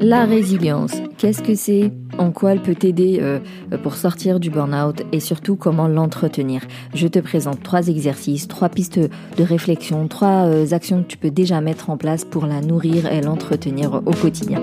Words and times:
La 0.00 0.24
résilience, 0.26 0.92
qu'est-ce 1.16 1.42
que 1.42 1.56
c'est? 1.56 1.92
En 2.18 2.30
quoi 2.30 2.52
elle 2.52 2.62
peut 2.62 2.76
t'aider 2.76 3.18
euh, 3.20 3.40
pour 3.82 3.94
sortir 3.94 4.38
du 4.38 4.48
burn-out 4.48 5.02
et 5.10 5.18
surtout 5.18 5.56
comment 5.56 5.88
l'entretenir? 5.88 6.62
Je 6.94 7.08
te 7.08 7.18
présente 7.18 7.64
trois 7.64 7.88
exercices, 7.88 8.46
trois 8.46 8.68
pistes 8.68 9.00
de 9.00 9.42
réflexion, 9.42 10.06
trois 10.06 10.46
euh, 10.46 10.72
actions 10.72 11.02
que 11.02 11.08
tu 11.08 11.18
peux 11.18 11.30
déjà 11.30 11.60
mettre 11.60 11.90
en 11.90 11.96
place 11.96 12.24
pour 12.24 12.46
la 12.46 12.60
nourrir 12.60 13.10
et 13.10 13.20
l'entretenir 13.20 13.94
au 14.06 14.12
quotidien. 14.12 14.62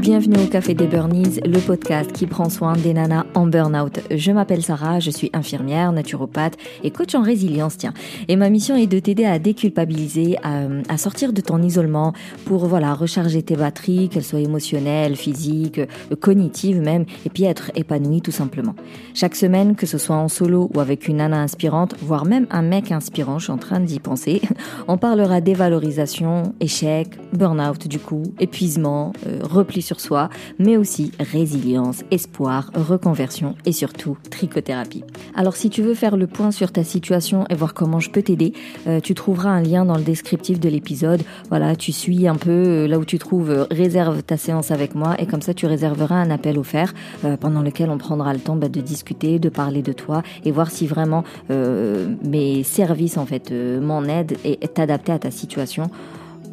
Bienvenue 0.00 0.42
au 0.42 0.46
Café 0.46 0.72
des 0.72 0.86
Burnies, 0.86 1.40
le 1.44 1.58
podcast 1.58 2.10
qui 2.10 2.26
prend 2.26 2.48
soin 2.48 2.72
des 2.72 2.94
nanas 2.94 3.26
en 3.34 3.46
burn-out. 3.46 4.00
Je 4.10 4.32
m'appelle 4.32 4.62
Sarah, 4.62 4.98
je 4.98 5.10
suis 5.10 5.28
infirmière, 5.34 5.92
naturopathe 5.92 6.56
et 6.82 6.90
coach 6.90 7.14
en 7.14 7.22
résilience, 7.22 7.76
tiens. 7.76 7.92
Et 8.26 8.36
ma 8.36 8.48
mission 8.48 8.76
est 8.76 8.86
de 8.86 8.98
t'aider 8.98 9.26
à 9.26 9.38
déculpabiliser, 9.38 10.38
à, 10.42 10.96
sortir 10.96 11.34
de 11.34 11.42
ton 11.42 11.60
isolement 11.60 12.14
pour, 12.46 12.64
voilà, 12.64 12.94
recharger 12.94 13.42
tes 13.42 13.56
batteries, 13.56 14.08
qu'elles 14.08 14.24
soient 14.24 14.40
émotionnelles, 14.40 15.16
physiques, 15.16 15.82
cognitives 16.18 16.80
même, 16.80 17.04
et 17.26 17.28
puis 17.28 17.44
être 17.44 17.70
épanouie 17.74 18.22
tout 18.22 18.30
simplement. 18.30 18.74
Chaque 19.12 19.36
semaine, 19.36 19.76
que 19.76 19.84
ce 19.84 19.98
soit 19.98 20.16
en 20.16 20.28
solo 20.28 20.70
ou 20.74 20.80
avec 20.80 21.08
une 21.08 21.18
nana 21.18 21.42
inspirante, 21.42 21.94
voire 22.00 22.24
même 22.24 22.46
un 22.50 22.62
mec 22.62 22.90
inspirant, 22.90 23.38
je 23.38 23.44
suis 23.44 23.52
en 23.52 23.58
train 23.58 23.80
d'y 23.80 24.00
penser, 24.00 24.40
on 24.88 24.96
parlera 24.96 25.42
dévalorisation, 25.42 26.54
échec, 26.58 27.08
burn-out 27.34 27.86
du 27.86 27.98
coup, 27.98 28.22
épuisement, 28.40 29.12
euh, 29.26 29.40
repli 29.42 29.82
soi, 29.98 30.28
mais 30.58 30.76
aussi 30.76 31.10
résilience, 31.18 32.04
espoir, 32.10 32.70
reconversion 32.74 33.56
et 33.66 33.72
surtout 33.72 34.18
trichothérapie. 34.30 35.04
Alors 35.34 35.56
si 35.56 35.70
tu 35.70 35.82
veux 35.82 35.94
faire 35.94 36.16
le 36.16 36.26
point 36.26 36.50
sur 36.50 36.70
ta 36.70 36.84
situation 36.84 37.46
et 37.48 37.54
voir 37.54 37.74
comment 37.74 37.98
je 37.98 38.10
peux 38.10 38.22
t'aider, 38.22 38.52
euh, 38.86 39.00
tu 39.00 39.14
trouveras 39.14 39.50
un 39.50 39.62
lien 39.62 39.84
dans 39.84 39.96
le 39.96 40.02
descriptif 40.02 40.60
de 40.60 40.68
l'épisode. 40.68 41.22
Voilà, 41.48 41.76
tu 41.76 41.92
suis 41.92 42.28
un 42.28 42.36
peu 42.36 42.50
euh, 42.50 42.86
là 42.86 42.98
où 42.98 43.04
tu 43.04 43.18
trouves 43.18 43.50
euh, 43.50 43.64
réserve 43.70 44.22
ta 44.22 44.36
séance 44.36 44.70
avec 44.70 44.94
moi 44.94 45.16
et 45.18 45.26
comme 45.26 45.42
ça 45.42 45.54
tu 45.54 45.66
réserveras 45.66 46.16
un 46.16 46.30
appel 46.30 46.58
offert 46.58 46.92
pendant 47.40 47.62
lequel 47.62 47.90
on 47.90 47.98
prendra 47.98 48.32
le 48.32 48.40
temps 48.40 48.56
bah, 48.56 48.68
de 48.68 48.80
discuter, 48.80 49.38
de 49.38 49.48
parler 49.48 49.82
de 49.82 49.92
toi 49.92 50.22
et 50.44 50.50
voir 50.50 50.70
si 50.70 50.86
vraiment 50.86 51.24
mes 51.48 52.62
services 52.62 53.16
en 53.16 53.26
fait 53.26 53.52
m'en 53.52 54.04
aident 54.04 54.36
et 54.44 54.56
t'adapter 54.56 55.12
à 55.12 55.18
ta 55.18 55.30
situation 55.30 55.90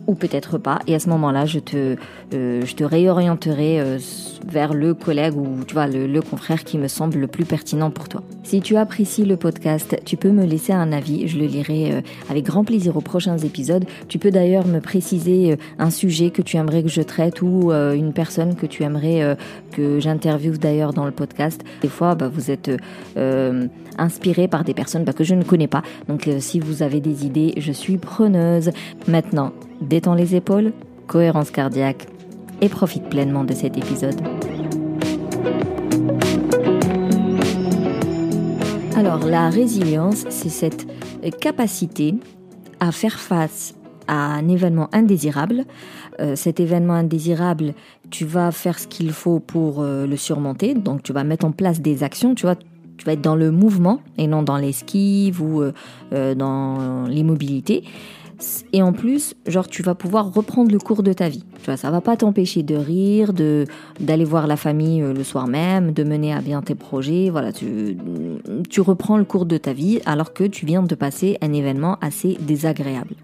ou 0.08 0.16
peut-être 0.16 0.58
pas. 0.58 0.80
Et 0.88 0.96
à 0.96 1.00
ce 1.00 1.10
moment-là, 1.10 1.46
je 1.46 1.60
te, 1.60 1.98
euh, 2.34 2.62
je 2.66 2.76
te 2.76 2.84
réorienterai 2.84 3.80
euh, 3.80 4.00
vers 4.48 4.74
le 4.74 4.94
collègue 4.94 5.36
ou 5.36 5.64
tu 5.66 5.74
vois 5.74 5.88
le, 5.88 6.08
le, 6.08 6.22
confrère 6.22 6.64
qui 6.64 6.78
me 6.78 6.88
semble 6.88 7.20
le 7.20 7.28
plus 7.28 7.46
pertinent 7.46 7.92
pour 7.92 8.08
toi. 8.08 8.24
Si 8.44 8.62
tu 8.62 8.78
apprécies 8.78 9.26
le 9.26 9.36
podcast, 9.36 9.98
tu 10.06 10.16
peux 10.16 10.32
me 10.32 10.46
laisser 10.46 10.72
un 10.72 10.94
avis. 10.94 11.28
Je 11.28 11.38
le 11.38 11.46
lirai 11.46 11.92
euh, 11.92 12.02
avec 12.30 12.46
grand 12.46 12.64
plaisir 12.64 12.96
aux 12.96 13.02
prochains 13.02 13.38
épisodes. 13.38 13.86
Tu 14.08 14.18
peux 14.18 14.32
d'ailleurs 14.32 14.66
me 14.66 14.80
préciser 14.80 15.58
un 15.78 15.90
sujet 15.90 16.30
que 16.30 16.42
tu 16.42 16.56
aimerais 16.56 16.84
que 16.84 16.90
je 16.90 17.02
traite 17.02 17.42
ou 17.42 17.72
une 17.72 18.14
personne 18.14 18.56
que 18.56 18.66
tu 18.66 18.84
aimerais 18.84 19.38
que 19.72 20.00
j'interviewe 20.00 20.58
d'ailleurs 20.58 20.94
dans 20.94 21.06
le 21.06 21.12
podcast. 21.12 21.62
Des 21.82 21.90
fois, 21.90 22.16
bah, 22.16 22.30
vous 22.30 22.50
êtes 22.52 22.72
inspiré 23.98 24.48
par 24.48 24.64
des 24.64 24.74
personnes 24.74 25.04
bah, 25.04 25.14
que 25.14 25.24
je 25.24 25.36
ne 25.36 25.44
connais 25.44 25.68
pas. 25.68 25.82
Donc, 26.08 26.30
si 26.40 26.60
vous 26.60 26.84
avez 26.84 27.02
des 27.02 27.26
idées, 27.26 27.54
je 27.58 27.72
suis 27.72 27.98
preneuse. 27.98 28.72
Maintenant, 29.08 29.52
détends 29.82 30.16
les 30.16 30.36
épaules, 30.36 30.74
cohérence 31.08 31.52
cardiaque 31.52 32.08
et 32.62 32.70
profite 32.70 33.10
pleinement 33.10 33.44
de 33.44 33.54
cet 33.54 33.78
épisode. 33.78 34.20
Alors 38.96 39.26
la 39.26 39.50
résilience, 39.50 40.26
c'est 40.30 40.50
cette 40.50 40.88
capacité 41.40 42.16
à 42.80 42.92
faire 42.92 43.20
face 43.20 43.76
à 44.08 44.16
un 44.16 44.48
événement 44.48 44.90
indésirable. 44.92 45.66
Euh, 46.20 46.36
cet 46.36 46.60
événement 46.60 46.94
indésirable, 46.94 47.74
tu 48.10 48.26
vas 48.26 48.52
faire 48.52 48.80
ce 48.80 48.88
qu'il 48.88 49.12
faut 49.12 49.40
pour 49.40 49.82
euh, 49.82 50.08
le 50.08 50.18
surmonter. 50.18 50.74
Donc 50.74 51.04
tu 51.04 51.14
vas 51.14 51.24
mettre 51.24 51.46
en 51.46 51.52
place 51.52 51.82
des 51.82 52.04
actions, 52.04 52.34
tu 52.34 52.46
vois, 52.46 52.56
tu 52.98 53.06
vas 53.06 53.14
être 53.14 53.22
dans 53.22 53.36
le 53.36 53.52
mouvement 53.52 54.02
et 54.18 54.28
non 54.28 54.42
dans 54.42 54.58
l'esquive 54.58 55.42
ou 55.42 55.62
euh, 55.62 56.36
dans 56.36 57.06
l'immobilité. 57.08 57.84
Et 58.72 58.82
en 58.82 58.94
plus, 58.94 59.34
genre, 59.48 59.68
tu 59.68 59.82
vas 59.82 59.96
pouvoir 59.96 60.32
reprendre 60.32 60.72
le 60.72 60.78
cours 60.78 61.02
de 61.02 61.14
ta 61.14 61.30
vie. 61.30 61.44
Tu 61.60 61.66
vois, 61.66 61.78
ça 61.78 61.90
va 61.90 62.02
pas 62.02 62.16
t'empêcher 62.16 62.64
de 62.64 62.76
rire, 62.76 63.34
de 63.34 63.66
d'aller 64.00 64.26
voir 64.26 64.46
la 64.48 64.58
famille 64.58 65.02
euh, 65.02 65.14
le 65.14 65.24
soir 65.24 65.48
même, 65.48 65.92
de 65.92 66.04
mener 66.04 66.34
à 66.34 66.42
bien 66.42 66.62
tes 66.62 66.76
projets. 66.76 67.30
Voilà, 67.30 67.52
tu, 67.52 67.98
tu 68.70 68.82
reprends 68.82 69.18
le 69.18 69.24
cours 69.24 69.46
de 69.46 69.58
ta 69.58 69.74
vie 69.74 70.00
alors 70.06 70.34
que 70.34 70.44
tu 70.44 70.66
viens 70.66 70.84
de 70.84 70.96
passer 70.96 71.38
un 71.42 71.54
événement 71.54 71.98
assez 72.02 72.38
désagréable. 72.40 73.16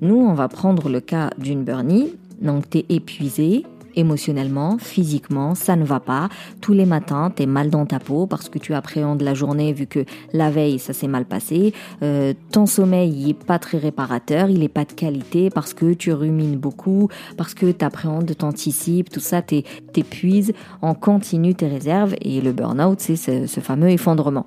Nous, 0.00 0.16
on 0.16 0.34
va 0.34 0.48
prendre 0.48 0.88
le 0.88 1.00
cas 1.00 1.30
d'une 1.38 1.62
Bernie. 1.62 2.14
Donc, 2.40 2.68
tu 2.68 2.78
es 2.78 2.86
épuisé, 2.88 3.64
émotionnellement, 3.96 4.78
physiquement, 4.78 5.54
ça 5.54 5.76
ne 5.76 5.84
va 5.84 6.00
pas. 6.00 6.28
Tous 6.60 6.72
les 6.72 6.86
matins, 6.86 7.32
tu 7.34 7.42
es 7.42 7.46
mal 7.46 7.70
dans 7.70 7.86
ta 7.86 7.98
peau 7.98 8.26
parce 8.26 8.48
que 8.48 8.58
tu 8.58 8.74
appréhendes 8.74 9.22
la 9.22 9.34
journée 9.34 9.72
vu 9.72 9.86
que 9.86 10.04
la 10.32 10.50
veille, 10.50 10.78
ça 10.78 10.92
s'est 10.92 11.08
mal 11.08 11.24
passé. 11.24 11.72
Euh, 12.02 12.32
ton 12.50 12.66
sommeil, 12.66 13.12
il 13.12 13.30
est 13.30 13.44
pas 13.44 13.58
très 13.58 13.78
réparateur, 13.78 14.50
il 14.50 14.62
est 14.62 14.68
pas 14.68 14.84
de 14.84 14.92
qualité 14.92 15.50
parce 15.50 15.74
que 15.74 15.92
tu 15.94 16.12
rumines 16.12 16.56
beaucoup, 16.56 17.08
parce 17.36 17.54
que 17.54 17.70
tu 17.70 17.84
appréhendes, 17.84 18.34
t'anticipes, 18.36 19.10
tout 19.10 19.20
ça, 19.20 19.42
t'épuises 19.42 20.52
en 20.80 20.94
continu 20.94 21.54
tes 21.54 21.68
réserves 21.68 22.14
et 22.20 22.40
le 22.40 22.52
burn-out, 22.52 23.00
c'est 23.00 23.16
ce, 23.16 23.46
ce, 23.46 23.60
fameux 23.60 23.90
effondrement. 23.90 24.46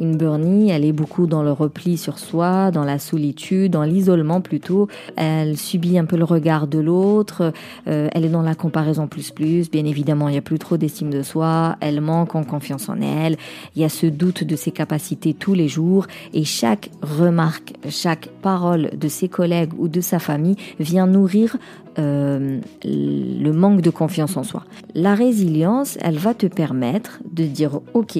Une 0.00 0.16
burnie, 0.16 0.70
elle 0.70 0.84
est 0.84 0.92
beaucoup 0.92 1.26
dans 1.26 1.42
le 1.42 1.52
repli 1.52 1.96
sur 1.96 2.18
soi, 2.18 2.70
dans 2.70 2.84
la 2.84 2.98
solitude, 2.98 3.72
dans 3.72 3.84
l'isolement 3.84 4.40
plutôt. 4.40 4.88
Elle 5.16 5.56
subit 5.56 5.98
un 5.98 6.04
peu 6.04 6.16
le 6.16 6.24
regard 6.24 6.66
de 6.66 6.78
l'autre, 6.78 7.52
euh, 7.88 8.08
elle 8.12 8.24
est 8.24 8.28
dans 8.28 8.42
la 8.42 8.54
comparaison 8.54 8.83
raison 8.84 9.06
plus 9.06 9.30
plus. 9.30 9.70
Bien 9.70 9.84
évidemment, 9.84 10.28
il 10.28 10.32
n'y 10.32 10.38
a 10.38 10.42
plus 10.42 10.58
trop 10.58 10.76
d'estime 10.76 11.10
de 11.10 11.22
soi. 11.22 11.76
Elle 11.80 12.00
manque 12.00 12.34
en 12.34 12.44
confiance 12.44 12.88
en 12.88 13.00
elle. 13.00 13.36
Il 13.74 13.82
y 13.82 13.84
a 13.84 13.88
ce 13.88 14.06
doute 14.06 14.44
de 14.44 14.56
ses 14.56 14.70
capacités 14.70 15.34
tous 15.34 15.54
les 15.54 15.68
jours. 15.68 16.06
Et 16.32 16.44
chaque 16.44 16.90
remarque, 17.02 17.74
chaque 17.88 18.28
parole 18.42 18.90
de 18.96 19.08
ses 19.08 19.28
collègues 19.28 19.72
ou 19.78 19.88
de 19.88 20.00
sa 20.00 20.18
famille 20.18 20.56
vient 20.78 21.06
nourrir 21.06 21.56
euh, 21.98 22.60
le 22.84 23.52
manque 23.52 23.80
de 23.80 23.90
confiance 23.90 24.36
en 24.36 24.42
soi. 24.42 24.64
La 24.94 25.14
résilience, 25.14 25.98
elle 26.00 26.18
va 26.18 26.34
te 26.34 26.46
permettre 26.46 27.20
de 27.30 27.44
dire, 27.44 27.80
OK, 27.94 28.18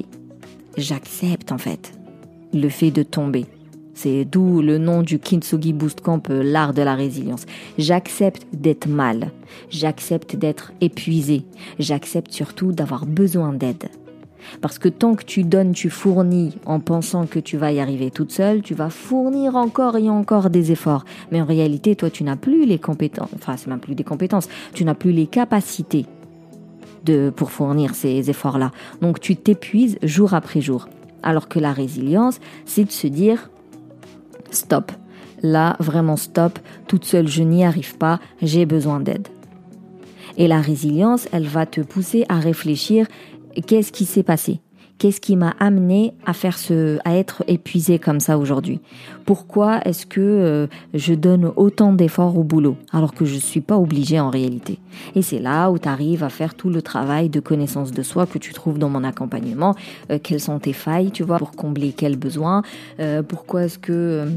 j'accepte 0.77 1.53
en 1.53 1.59
fait 1.59 1.93
le 2.53 2.69
fait 2.69 2.91
de 2.91 3.03
tomber. 3.03 3.47
C'est 3.95 4.25
d'où 4.25 4.61
le 4.61 4.79
nom 4.79 5.03
du 5.03 5.19
Kintsugi 5.19 5.73
Boost 5.73 6.01
Camp, 6.01 6.29
euh, 6.31 6.43
l'art 6.43 6.75
de 6.75 6.83
la 6.83 6.95
résilience. 6.95 7.47
J'accepte 7.79 8.47
d'être 8.53 8.89
mal. 8.89 9.31
J'accepte 9.71 10.37
d'être 10.37 10.73
épuisé. 10.81 11.45
J'accepte 11.79 12.33
surtout 12.33 12.73
d'avoir 12.73 13.07
besoin 13.07 13.53
d'aide. 13.53 13.89
Parce 14.61 14.79
que 14.79 14.89
tant 14.89 15.15
que 15.15 15.25
tu 15.25 15.45
donnes, 15.45 15.73
tu 15.73 15.91
fournis 15.91 16.57
en 16.67 16.81
pensant 16.81 17.27
que 17.27 17.39
tu 17.39 17.57
vas 17.57 17.73
y 17.73 17.81
arriver 17.81 18.11
toute 18.11 18.33
seule, 18.33 18.63
tu 18.63 18.75
vas 18.75 18.91
fournir 18.91 19.57
encore 19.57 19.97
et 19.97 20.11
encore 20.11 20.51
des 20.51 20.73
efforts. 20.73 21.05
Mais 21.33 21.41
en 21.41 21.47
réalité, 21.47 21.97
toi, 21.97 22.11
tu 22.11 22.25
n'as 22.25 22.37
plus 22.37 22.67
les 22.67 22.79
compétences, 22.79 23.31
enfin, 23.35 23.57
c'est 23.57 23.69
même 23.69 23.81
plus 23.81 23.95
des 23.95 24.05
compétences, 24.05 24.49
tu 24.75 24.85
n'as 24.85 24.95
plus 24.95 25.13
les 25.13 25.27
capacités 25.27 26.07
de, 27.05 27.31
pour 27.35 27.51
fournir 27.51 27.95
ces 27.95 28.31
efforts-là. 28.31 28.71
Donc, 29.01 29.21
tu 29.21 29.37
t'épuises 29.37 29.99
jour 30.03 30.35
après 30.35 30.61
jour. 30.61 30.89
Alors 31.23 31.49
que 31.49 31.59
la 31.59 31.73
résilience, 31.73 32.39
c'est 32.67 32.85
de 32.85 32.91
se 32.91 33.07
dire, 33.07 33.51
stop. 34.55 34.93
Là, 35.43 35.77
vraiment 35.79 36.17
stop. 36.17 36.59
Toute 36.89 37.05
seule, 37.05 37.29
je 37.29 37.43
n'y 37.43 37.65
arrive 37.65 37.97
pas. 37.97 38.21
J'ai 38.41 38.67
besoin 38.67 39.01
d'aide. 39.01 39.29
Et 40.37 40.49
la 40.49 40.61
résilience, 40.61 41.29
elle 41.33 41.47
va 41.47 41.67
te 41.67 41.81
pousser 41.81 42.25
à 42.29 42.39
réfléchir 42.39 43.07
qu'est-ce 43.67 43.93
qui 43.93 44.05
s'est 44.05 44.23
passé? 44.23 44.61
Qu'est-ce 44.99 45.21
qui 45.21 45.35
m'a 45.35 45.55
amené 45.59 46.15
à 46.25 46.33
faire 46.33 46.57
ce, 46.57 46.99
à 47.05 47.17
être 47.17 47.43
épuisé 47.49 47.99
comme 47.99 48.21
ça 48.21 48.39
aujourd'hui? 48.39 48.81
Pourquoi 49.27 49.81
est-ce 49.85 50.07
que 50.07 50.21
euh, 50.21 50.67
je 50.95 51.15
donne 51.15 51.51
autant 51.57 51.93
d'efforts 51.93 52.39
au 52.39 52.45
boulot 52.45 52.77
alors 52.93 53.13
que 53.13 53.25
je 53.25 53.35
suis 53.35 53.61
pas 53.61 53.77
obligée 53.77 54.21
en 54.21 54.31
réalité? 54.31 54.79
Et 55.17 55.23
c'est 55.23 55.41
là 55.41 55.71
où 55.71 55.79
tu 55.79 55.89
arrives 55.89 56.23
à 56.23 56.29
faire 56.29 56.55
tout 56.55 56.71
le 56.71 56.81
travail 56.81 57.29
de 57.29 57.41
connaissance 57.41 57.91
de 57.91 58.03
soi 58.03 58.27
que 58.27 58.39
tu 58.39 58.53
trouves 58.53 58.79
dans 58.79 58.89
mon 58.89 59.03
accompagnement. 59.03 59.75
Euh, 60.11 60.19
quelles 60.23 60.41
sont 60.41 60.61
tes 60.61 60.73
failles, 60.73 61.11
tu 61.11 61.25
vois, 61.25 61.39
pour 61.39 61.51
combler 61.51 61.93
quels 61.93 62.17
besoins? 62.17 62.63
Euh, 63.01 63.23
Pourquoi 63.23 63.65
est-ce 63.65 63.81
que 63.81 64.29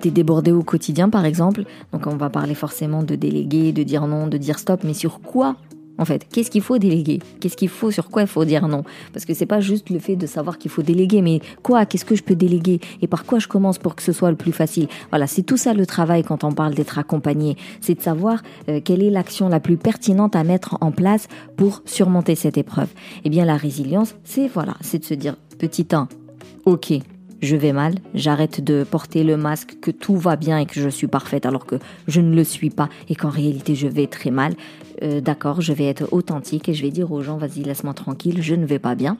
tu 0.00 0.08
es 0.08 0.10
débordé 0.10 0.50
au 0.50 0.62
quotidien 0.62 1.10
par 1.10 1.26
exemple? 1.26 1.64
Donc 1.92 2.06
on 2.06 2.16
va 2.16 2.30
parler 2.30 2.54
forcément 2.54 3.02
de 3.02 3.16
déléguer, 3.16 3.72
de 3.72 3.82
dire 3.82 4.06
non, 4.06 4.26
de 4.26 4.38
dire 4.38 4.58
stop, 4.58 4.80
mais 4.82 4.94
sur 4.94 5.20
quoi 5.20 5.56
en 6.02 6.04
fait. 6.04 6.26
Qu'est-ce 6.28 6.50
qu'il 6.50 6.60
faut 6.60 6.78
déléguer? 6.78 7.20
Qu'est-ce 7.40 7.56
qu'il 7.56 7.68
faut 7.68 7.90
Sur 7.90 8.10
quoi 8.10 8.22
il 8.22 8.28
faut 8.28 8.44
dire 8.44 8.68
non? 8.68 8.84
Parce 9.12 9.24
que 9.24 9.32
c'est 9.32 9.46
pas 9.46 9.60
juste 9.60 9.88
le 9.88 9.98
fait 9.98 10.16
de 10.16 10.26
savoir 10.26 10.58
qu'il 10.58 10.70
faut 10.70 10.82
déléguer, 10.82 11.22
mais 11.22 11.40
quoi? 11.62 11.86
Qu'est-ce 11.86 12.04
que 12.04 12.14
je 12.14 12.22
peux 12.22 12.34
déléguer? 12.34 12.80
Et 13.00 13.06
par 13.06 13.24
quoi 13.24 13.38
je 13.38 13.48
commence 13.48 13.78
pour 13.78 13.94
que 13.94 14.02
ce 14.02 14.12
soit 14.12 14.30
le 14.30 14.36
plus 14.36 14.52
facile? 14.52 14.88
Voilà, 15.10 15.26
c'est 15.26 15.42
tout 15.42 15.56
ça 15.56 15.72
le 15.72 15.86
travail 15.86 16.22
quand 16.24 16.44
on 16.44 16.52
parle 16.52 16.74
d'être 16.74 16.98
accompagné. 16.98 17.56
C'est 17.80 17.94
de 17.94 18.02
savoir 18.02 18.42
euh, 18.68 18.80
quelle 18.84 19.02
est 19.02 19.10
l'action 19.10 19.48
la 19.48 19.60
plus 19.60 19.76
pertinente 19.76 20.36
à 20.36 20.44
mettre 20.44 20.76
en 20.80 20.90
place 20.90 21.28
pour 21.56 21.82
surmonter 21.84 22.34
cette 22.34 22.58
épreuve. 22.58 22.88
Eh 23.24 23.30
bien, 23.30 23.44
la 23.44 23.56
résilience, 23.56 24.16
c'est 24.24 24.48
voilà, 24.48 24.74
c'est 24.80 24.98
de 24.98 25.04
se 25.04 25.14
dire 25.14 25.36
petit 25.58 25.86
1, 25.92 26.08
ok, 26.64 26.94
je 27.42 27.56
vais 27.56 27.72
mal, 27.72 27.96
j'arrête 28.14 28.62
de 28.62 28.84
porter 28.84 29.24
le 29.24 29.36
masque, 29.36 29.76
que 29.80 29.90
tout 29.90 30.16
va 30.16 30.36
bien 30.36 30.58
et 30.58 30.66
que 30.66 30.80
je 30.80 30.88
suis 30.88 31.08
parfaite 31.08 31.44
alors 31.44 31.66
que 31.66 31.76
je 32.06 32.20
ne 32.20 32.34
le 32.34 32.44
suis 32.44 32.70
pas 32.70 32.88
et 33.08 33.16
qu'en 33.16 33.30
réalité 33.30 33.74
je 33.74 33.88
vais 33.88 34.06
très 34.06 34.30
mal. 34.30 34.54
Euh, 35.02 35.20
d'accord, 35.20 35.60
je 35.60 35.72
vais 35.72 35.86
être 35.86 36.08
authentique 36.12 36.68
et 36.68 36.74
je 36.74 36.82
vais 36.82 36.90
dire 36.90 37.10
aux 37.10 37.22
gens, 37.22 37.36
vas-y, 37.36 37.64
laisse-moi 37.64 37.94
tranquille, 37.94 38.42
je 38.42 38.54
ne 38.54 38.64
vais 38.64 38.78
pas 38.78 38.94
bien. 38.94 39.16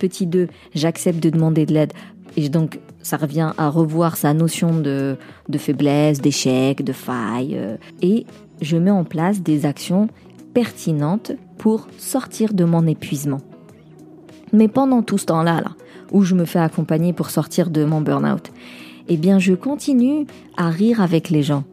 Petit 0.00 0.26
2, 0.26 0.48
j'accepte 0.74 1.22
de 1.22 1.30
demander 1.30 1.64
de 1.64 1.72
l'aide. 1.72 1.92
Et 2.36 2.48
donc, 2.48 2.80
ça 3.02 3.16
revient 3.16 3.52
à 3.56 3.68
revoir 3.68 4.16
sa 4.16 4.34
notion 4.34 4.78
de, 4.78 5.16
faiblesse, 5.56 6.20
d'échec, 6.20 6.82
de 6.82 6.92
faille. 6.92 7.56
Euh, 7.56 7.76
et 8.02 8.26
je 8.60 8.76
mets 8.76 8.90
en 8.90 9.04
place 9.04 9.42
des 9.42 9.64
actions 9.64 10.08
pertinentes 10.54 11.32
pour 11.58 11.86
sortir 11.98 12.52
de 12.52 12.64
mon 12.64 12.86
épuisement. 12.86 13.40
Mais 14.52 14.66
pendant 14.66 15.02
tout 15.02 15.18
ce 15.18 15.26
temps-là, 15.26 15.60
là, 15.60 15.70
où 16.10 16.22
je 16.22 16.34
me 16.34 16.44
fais 16.44 16.58
accompagner 16.58 17.12
pour 17.12 17.30
sortir 17.30 17.70
de 17.70 17.84
mon 17.84 18.00
burn-out, 18.00 18.50
eh 19.08 19.16
bien, 19.16 19.38
je 19.38 19.54
continue 19.54 20.26
à 20.56 20.70
rire 20.70 21.00
avec 21.00 21.30
les 21.30 21.42
gens 21.42 21.64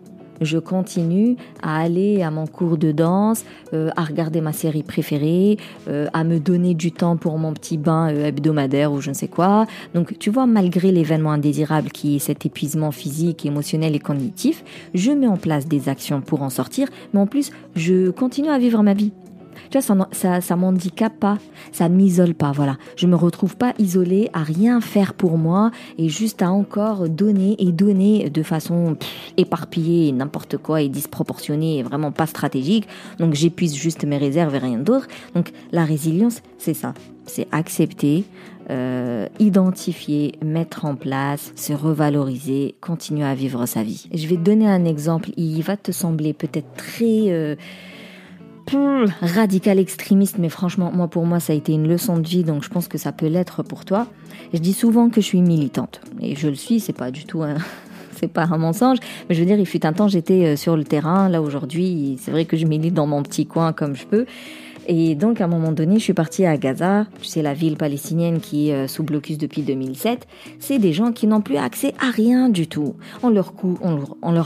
je 0.41 0.57
continue 0.57 1.35
à 1.61 1.79
aller 1.79 2.21
à 2.21 2.31
mon 2.31 2.47
cours 2.47 2.77
de 2.77 2.91
danse, 2.91 3.43
euh, 3.73 3.89
à 3.95 4.03
regarder 4.03 4.41
ma 4.41 4.53
série 4.53 4.83
préférée, 4.83 5.57
euh, 5.87 6.07
à 6.13 6.23
me 6.23 6.39
donner 6.39 6.73
du 6.73 6.91
temps 6.91 7.17
pour 7.17 7.37
mon 7.37 7.53
petit 7.53 7.77
bain 7.77 8.11
euh, 8.11 8.27
hebdomadaire 8.27 8.91
ou 8.91 9.01
je 9.01 9.09
ne 9.09 9.15
sais 9.15 9.27
quoi. 9.27 9.65
Donc 9.93 10.17
tu 10.19 10.29
vois, 10.29 10.45
malgré 10.45 10.91
l'événement 10.91 11.31
indésirable 11.31 11.89
qui 11.89 12.15
est 12.15 12.19
cet 12.19 12.45
épuisement 12.45 12.91
physique, 12.91 13.45
émotionnel 13.45 13.95
et 13.95 13.99
cognitif, 13.99 14.63
je 14.93 15.11
mets 15.11 15.27
en 15.27 15.37
place 15.37 15.67
des 15.67 15.89
actions 15.89 16.21
pour 16.21 16.41
en 16.41 16.49
sortir, 16.49 16.87
mais 17.13 17.19
en 17.19 17.27
plus, 17.27 17.51
je 17.75 18.09
continue 18.09 18.49
à 18.49 18.59
vivre 18.59 18.81
ma 18.83 18.93
vie. 18.93 19.11
Tu 19.69 19.77
vois, 19.77 19.81
ça, 19.81 20.07
ça, 20.11 20.41
ça 20.41 20.55
m'handicape 20.55 21.19
pas, 21.19 21.37
ça 21.71 21.89
m'isole 21.89 22.33
pas, 22.33 22.51
voilà. 22.51 22.77
Je 22.95 23.07
me 23.07 23.15
retrouve 23.15 23.57
pas 23.57 23.73
isolée 23.79 24.29
à 24.33 24.43
rien 24.43 24.81
faire 24.81 25.13
pour 25.13 25.37
moi 25.37 25.71
et 25.97 26.09
juste 26.09 26.41
à 26.41 26.51
encore 26.51 27.09
donner 27.09 27.55
et 27.59 27.71
donner 27.71 28.29
de 28.29 28.43
façon 28.43 28.97
éparpillée, 29.37 30.11
n'importe 30.11 30.57
quoi 30.57 30.81
et 30.81 30.89
disproportionnée 30.89 31.79
et 31.79 31.83
vraiment 31.83 32.11
pas 32.11 32.27
stratégique. 32.27 32.87
Donc 33.19 33.33
j'épuise 33.33 33.75
juste 33.75 34.05
mes 34.05 34.17
réserves 34.17 34.55
et 34.55 34.59
rien 34.59 34.79
d'autre. 34.79 35.07
Donc 35.35 35.51
la 35.71 35.85
résilience, 35.85 36.41
c'est 36.57 36.73
ça. 36.73 36.93
C'est 37.25 37.47
accepter, 37.51 38.23
euh, 38.69 39.27
identifier, 39.39 40.35
mettre 40.43 40.85
en 40.85 40.95
place, 40.95 41.51
se 41.55 41.73
revaloriser, 41.73 42.75
continuer 42.79 43.25
à 43.25 43.35
vivre 43.35 43.65
sa 43.65 43.83
vie. 43.83 44.07
Je 44.13 44.27
vais 44.27 44.35
te 44.35 44.41
donner 44.41 44.67
un 44.67 44.85
exemple. 44.85 45.31
Il 45.35 45.61
va 45.61 45.77
te 45.77 45.91
sembler 45.91 46.33
peut-être 46.33 46.73
très... 46.75 47.29
Euh, 47.29 47.55
radical 49.21 49.79
extrémiste, 49.79 50.37
mais 50.39 50.49
franchement, 50.49 50.91
moi 50.93 51.07
pour 51.07 51.25
moi 51.25 51.39
ça 51.39 51.53
a 51.53 51.55
été 51.55 51.73
une 51.73 51.87
leçon 51.87 52.17
de 52.17 52.27
vie, 52.27 52.43
donc 52.43 52.63
je 52.63 52.69
pense 52.69 52.87
que 52.87 52.97
ça 52.97 53.11
peut 53.11 53.27
l'être 53.27 53.63
pour 53.63 53.85
toi. 53.85 54.07
Je 54.53 54.59
dis 54.59 54.73
souvent 54.73 55.09
que 55.09 55.21
je 55.21 55.25
suis 55.25 55.41
militante, 55.41 56.01
et 56.21 56.35
je 56.35 56.47
le 56.47 56.55
suis, 56.55 56.79
c'est 56.79 56.93
pas 56.93 57.11
du 57.11 57.25
tout 57.25 57.43
un, 57.43 57.55
c'est 58.13 58.27
pas 58.27 58.43
un 58.43 58.57
mensonge, 58.57 58.97
mais 59.29 59.35
je 59.35 59.39
veux 59.39 59.45
dire, 59.45 59.59
il 59.59 59.65
fut 59.65 59.85
un 59.85 59.93
temps 59.93 60.07
j'étais 60.07 60.45
euh, 60.45 60.55
sur 60.55 60.75
le 60.75 60.83
terrain, 60.83 61.29
là 61.29 61.41
aujourd'hui, 61.41 62.17
c'est 62.19 62.31
vrai 62.31 62.45
que 62.45 62.57
je 62.57 62.65
milite 62.65 62.93
dans 62.93 63.07
mon 63.07 63.23
petit 63.23 63.45
coin 63.45 63.73
comme 63.73 63.95
je 63.95 64.05
peux, 64.05 64.25
et 64.87 65.15
donc, 65.15 65.41
à 65.41 65.45
un 65.45 65.47
moment 65.47 65.73
donné, 65.73 65.99
je 65.99 66.03
suis 66.03 66.13
partie 66.13 66.45
à 66.45 66.55
Gaza. 66.55 67.07
C'est 67.21 67.41
la 67.41 67.53
ville 67.53 67.75
palestinienne 67.75 68.39
qui 68.39 68.69
est 68.69 68.73
euh, 68.73 68.87
sous 68.87 69.03
blocus 69.03 69.37
depuis 69.37 69.61
2007. 69.61 70.25
C'est 70.59 70.79
des 70.79 70.93
gens 70.93 71.11
qui 71.11 71.27
n'ont 71.27 71.41
plus 71.41 71.57
accès 71.57 71.93
à 71.99 72.09
rien 72.09 72.47
du 72.47 72.67
tout. 72.67 72.95
On 73.21 73.29
leur, 73.29 73.49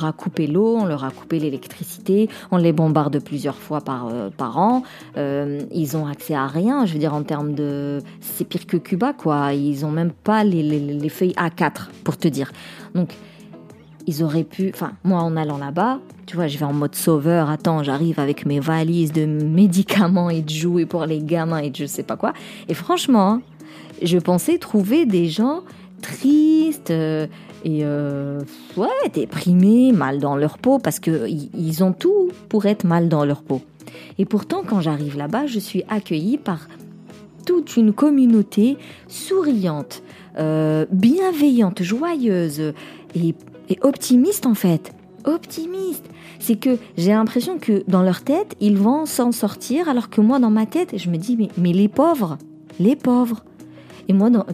a 0.05 0.11
coupé 0.13 0.47
l'eau, 0.47 0.77
on 0.77 0.85
leur 0.85 1.03
a 1.03 1.11
coupé 1.11 1.37
l'électricité, 1.37 2.27
on 2.49 2.57
les 2.57 2.73
bombarde 2.73 3.19
plusieurs 3.23 3.57
fois 3.57 3.81
par, 3.81 4.07
euh, 4.07 4.29
par 4.35 4.57
an. 4.57 4.81
Euh, 5.15 5.61
ils 5.71 5.95
ont 5.95 6.07
accès 6.07 6.33
à 6.33 6.47
rien. 6.47 6.87
Je 6.87 6.93
veux 6.93 6.99
dire, 6.99 7.13
en 7.13 7.21
termes 7.21 7.53
de... 7.53 7.99
C'est 8.19 8.45
pire 8.45 8.65
que 8.65 8.77
Cuba, 8.77 9.13
quoi. 9.13 9.53
Ils 9.53 9.85
ont 9.85 9.91
même 9.91 10.11
pas 10.11 10.43
les, 10.43 10.63
les 10.63 11.09
feuilles 11.09 11.35
A4, 11.37 11.89
pour 12.03 12.17
te 12.17 12.27
dire. 12.27 12.51
Donc, 12.95 13.09
ils 14.07 14.23
auraient 14.23 14.43
pu, 14.43 14.71
enfin, 14.73 14.93
moi 15.03 15.21
en 15.21 15.35
allant 15.37 15.57
là-bas, 15.57 15.99
tu 16.25 16.35
vois, 16.35 16.47
je 16.47 16.57
vais 16.57 16.65
en 16.65 16.73
mode 16.73 16.95
sauveur, 16.95 17.49
attends, 17.49 17.83
j'arrive 17.83 18.19
avec 18.19 18.45
mes 18.45 18.59
valises 18.59 19.11
de 19.11 19.25
médicaments 19.25 20.29
et 20.29 20.41
de 20.41 20.49
jouets 20.49 20.85
pour 20.85 21.05
les 21.05 21.19
gamins 21.19 21.59
et 21.59 21.69
de 21.69 21.75
je 21.75 21.85
sais 21.85 22.03
pas 22.03 22.15
quoi. 22.15 22.33
Et 22.67 22.73
franchement, 22.73 23.41
je 24.01 24.17
pensais 24.17 24.57
trouver 24.57 25.05
des 25.05 25.27
gens 25.27 25.61
tristes 26.01 26.91
euh, 26.91 27.27
et 27.63 27.81
euh, 27.83 28.41
ouais, 28.75 28.87
déprimés, 29.13 29.91
mal 29.91 30.19
dans 30.19 30.35
leur 30.35 30.57
peau, 30.57 30.79
parce 30.79 30.99
que 30.99 31.27
ils 31.29 31.83
ont 31.83 31.93
tout 31.93 32.29
pour 32.49 32.65
être 32.65 32.83
mal 32.83 33.07
dans 33.07 33.23
leur 33.23 33.43
peau. 33.43 33.61
Et 34.17 34.25
pourtant, 34.25 34.63
quand 34.65 34.81
j'arrive 34.81 35.17
là-bas, 35.17 35.45
je 35.45 35.59
suis 35.59 35.83
accueillie 35.89 36.37
par 36.37 36.67
toute 37.45 37.77
une 37.77 37.93
communauté 37.93 38.77
souriante, 39.07 40.03
euh, 40.37 40.85
bienveillante, 40.91 41.81
joyeuse 41.83 42.73
et 43.15 43.35
optimiste 43.81 44.45
en 44.45 44.53
fait. 44.53 44.93
Optimiste. 45.25 46.05
C'est 46.39 46.55
que 46.55 46.77
j'ai 46.97 47.11
l'impression 47.11 47.59
que 47.59 47.83
dans 47.87 48.01
leur 48.01 48.23
tête, 48.23 48.55
ils 48.59 48.77
vont 48.77 49.05
s'en 49.05 49.31
sortir, 49.31 49.87
alors 49.87 50.09
que 50.09 50.21
moi, 50.21 50.39
dans 50.39 50.49
ma 50.49 50.65
tête, 50.65 50.97
je 50.97 51.09
me 51.09 51.17
dis, 51.17 51.37
mais, 51.57 51.73
les 51.73 51.87
pauvres, 51.87 52.37
les 52.79 52.95
pauvres. 52.95 53.43
Et 54.07 54.13
moi, 54.13 54.31
dans, 54.31 54.45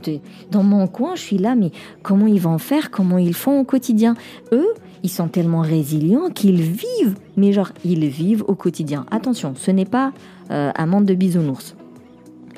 dans 0.52 0.64
mon 0.64 0.88
coin, 0.88 1.16
je 1.16 1.22
suis 1.22 1.38
là, 1.38 1.56
mais 1.56 1.72
comment 2.04 2.28
ils 2.28 2.42
vont 2.42 2.58
faire, 2.58 2.92
comment 2.92 3.18
ils 3.18 3.34
font 3.34 3.62
au 3.62 3.64
quotidien? 3.64 4.16
Eux, 4.52 4.68
ils 5.04 5.10
sont 5.10 5.30
tellement 5.30 5.62
résilients 5.62 6.30
qu'ils 6.30 6.62
vivent, 6.62 7.16
mais 7.38 7.54
genre, 7.54 7.72
ils 7.86 8.08
vivent 8.08 8.44
au 8.48 8.56
quotidien. 8.56 9.06
Attention, 9.10 9.54
ce 9.56 9.72
n'est 9.72 9.86
pas 9.86 10.12
euh, 10.52 10.72
un 10.76 10.86
monde 10.86 11.06
de 11.06 11.14
bisounours. 11.14 11.76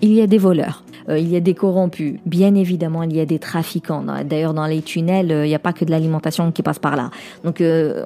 Il 0.01 0.13
y 0.13 0.21
a 0.21 0.27
des 0.27 0.37
voleurs, 0.37 0.83
euh, 1.09 1.17
il 1.17 1.29
y 1.29 1.35
a 1.35 1.41
des 1.41 1.53
corrompus, 1.53 2.19
bien 2.25 2.55
évidemment, 2.55 3.03
il 3.03 3.13
y 3.15 3.19
a 3.19 3.25
des 3.25 3.39
trafiquants. 3.39 4.03
D'ailleurs, 4.23 4.53
dans 4.53 4.65
les 4.65 4.81
tunnels, 4.81 5.31
euh, 5.31 5.45
il 5.45 5.49
n'y 5.49 5.55
a 5.55 5.59
pas 5.59 5.73
que 5.73 5.83
de 5.83 5.91
l'alimentation 5.91 6.51
qui 6.51 6.63
passe 6.63 6.79
par 6.79 6.95
là. 6.95 7.11
Donc, 7.43 7.59
euh, 7.59 8.05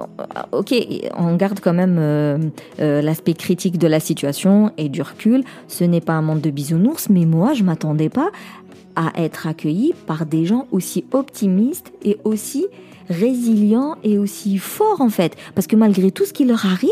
ok, 0.51 0.73
on 1.17 1.35
garde 1.35 1.59
quand 1.59 1.73
même 1.73 2.51
l'aspect 2.79 3.33
critique 3.33 3.77
de 3.77 3.87
la 3.87 3.99
situation 3.99 4.71
et 4.77 4.89
du 4.89 5.01
recul. 5.01 5.43
Ce 5.67 5.83
n'est 5.83 6.01
pas 6.01 6.13
un 6.13 6.21
monde 6.21 6.41
de 6.41 6.49
bisounours, 6.49 7.09
mais 7.09 7.25
moi, 7.25 7.53
je 7.53 7.63
m'attendais 7.63 8.09
pas 8.09 8.31
à 8.95 9.11
être 9.21 9.47
accueilli 9.47 9.93
par 10.07 10.25
des 10.25 10.45
gens 10.45 10.67
aussi 10.71 11.05
optimistes 11.11 11.91
et 12.03 12.17
aussi 12.23 12.67
résilients 13.09 13.95
et 14.03 14.17
aussi 14.17 14.57
forts 14.57 15.01
en 15.01 15.09
fait. 15.09 15.35
Parce 15.55 15.67
que 15.67 15.75
malgré 15.75 16.11
tout 16.11 16.25
ce 16.25 16.33
qui 16.33 16.45
leur 16.45 16.65
arrive, 16.65 16.89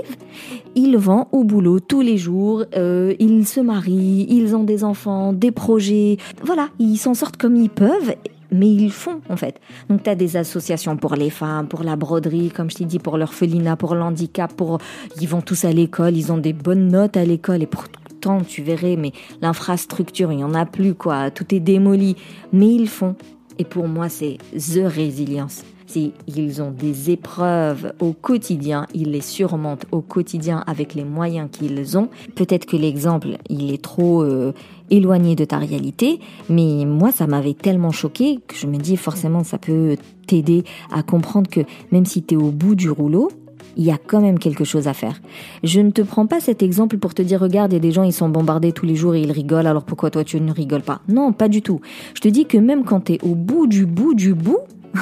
ils 0.76 0.98
vont 0.98 1.28
au 1.32 1.44
boulot 1.44 1.80
tous 1.80 2.02
les 2.02 2.18
jours, 2.18 2.64
euh, 2.76 3.14
ils 3.20 3.48
se 3.48 3.60
marient, 3.60 4.28
ils 4.30 4.56
ont 4.56 4.64
des 4.64 4.84
enfants, 4.84 5.34
des 5.34 5.52
projets. 5.52 6.18
Voilà, 6.44 6.70
ils 6.80 6.98
s'en 6.98 7.14
sortent 7.14 7.38
comme 7.38 7.56
ils 7.56 7.70
peuvent 7.70 8.16
mais 8.52 8.70
ils 8.70 8.92
font 8.92 9.22
en 9.30 9.38
fait. 9.38 9.60
Donc 9.90 10.04
tu 10.04 10.10
as 10.10 10.16
des 10.16 10.38
associations 10.38 10.98
pour 10.98 11.16
les 11.16 11.30
femmes, 11.30 11.68
pour 11.68 11.84
la 11.84 11.96
broderie, 11.96 12.52
comme 12.52 12.70
je 12.70 12.76
t'ai 12.76 12.86
dit, 12.86 13.00
pour 13.00 13.18
l'orphelinat, 13.18 13.78
pour 13.78 13.96
l'handicap, 13.96 14.54
pour 14.54 14.80
ils 15.20 15.28
vont 15.28 15.42
tous 15.42 15.66
à 15.66 15.72
l'école, 15.72 16.18
ils 16.18 16.32
ont 16.32 16.38
des 16.38 16.54
bonnes 16.54 16.90
notes 16.90 17.18
à 17.18 17.24
l'école 17.24 17.64
et 17.64 17.68
pourtant 17.68 18.42
tu 18.48 18.62
verrais 18.62 18.98
mais 18.98 19.14
l'infrastructure, 19.42 20.32
il 20.32 20.40
y 20.40 20.44
en 20.44 20.54
a 20.54 20.66
plus 20.66 20.94
quoi, 20.94 21.32
tout 21.32 21.56
est 21.56 21.60
démoli, 21.60 22.16
mais 22.54 22.68
ils 22.68 22.90
font. 22.90 23.16
Et 23.58 23.66
pour 23.66 23.88
moi, 23.88 24.10
c'est 24.10 24.38
the 24.54 24.82
résilience 24.86 25.64
ils 25.96 26.62
ont 26.62 26.72
des 26.72 27.12
épreuves 27.12 27.94
au 28.00 28.14
quotidien, 28.14 28.88
ils 28.94 29.12
les 29.12 29.22
surmontent 29.22 29.88
au 29.92 30.02
quotidien 30.02 30.64
avec 30.68 30.96
les 30.96 31.04
moyens 31.04 31.50
qu'ils 31.52 31.98
ont. 31.98 32.10
Peut-être 32.36 32.66
que 32.66 32.78
l'exemple, 32.78 33.38
il 33.50 33.74
est 33.74 33.82
trop 33.82 34.24
euh, 34.24 34.54
éloigné 34.90 35.36
de 35.36 35.46
ta 35.46 35.58
réalité, 35.58 36.20
mais 36.50 36.86
moi, 36.86 37.12
ça 37.12 37.28
m'avait 37.28 37.54
tellement 37.54 37.92
choqué 37.92 38.40
que 38.48 38.56
je 38.56 38.68
me 38.68 38.78
dis 38.78 38.98
forcément, 38.98 39.44
ça 39.44 39.58
peut 39.58 39.98
t'aider 40.28 40.64
à 40.92 41.04
comprendre 41.04 41.50
que 41.50 41.62
même 41.92 42.06
si 42.06 42.24
tu 42.24 42.36
es 42.36 42.38
au 42.38 42.52
bout 42.52 42.76
du 42.76 42.90
rouleau, 42.90 43.30
il 43.78 43.86
y 43.86 43.92
a 43.92 43.98
quand 43.98 44.22
même 44.22 44.40
quelque 44.40 44.64
chose 44.64 44.88
à 44.88 44.94
faire. 44.94 45.22
Je 45.64 45.80
ne 45.80 45.92
te 45.92 46.02
prends 46.02 46.28
pas 46.28 46.40
cet 46.40 46.64
exemple 46.64 46.98
pour 46.98 47.14
te 47.14 47.22
dire 47.22 47.40
regarde, 47.40 47.72
il 47.72 47.76
y 47.76 47.78
a 47.78 47.82
des 47.82 47.92
gens 47.92 48.04
ils 48.04 48.14
sont 48.14 48.30
bombardés 48.30 48.72
tous 48.72 48.86
les 48.86 48.96
jours 48.96 49.16
et 49.16 49.22
ils 49.22 49.32
rigolent 49.32 49.68
alors 49.68 49.84
pourquoi 49.84 50.10
toi 50.10 50.24
tu 50.24 50.40
ne 50.40 50.52
rigoles 50.52 50.82
pas? 50.82 51.02
Non, 51.08 51.34
pas 51.34 51.48
du 51.48 51.62
tout. 51.62 51.82
Je 52.14 52.22
te 52.22 52.28
dis 52.28 52.46
que 52.46 52.58
même 52.58 52.84
quand 52.84 53.02
tu 53.02 53.14
es 53.14 53.24
au 53.24 53.36
bout 53.36 53.68
du 53.68 53.86
bout 53.86 54.14
du 54.14 54.34
bout, 54.34 54.60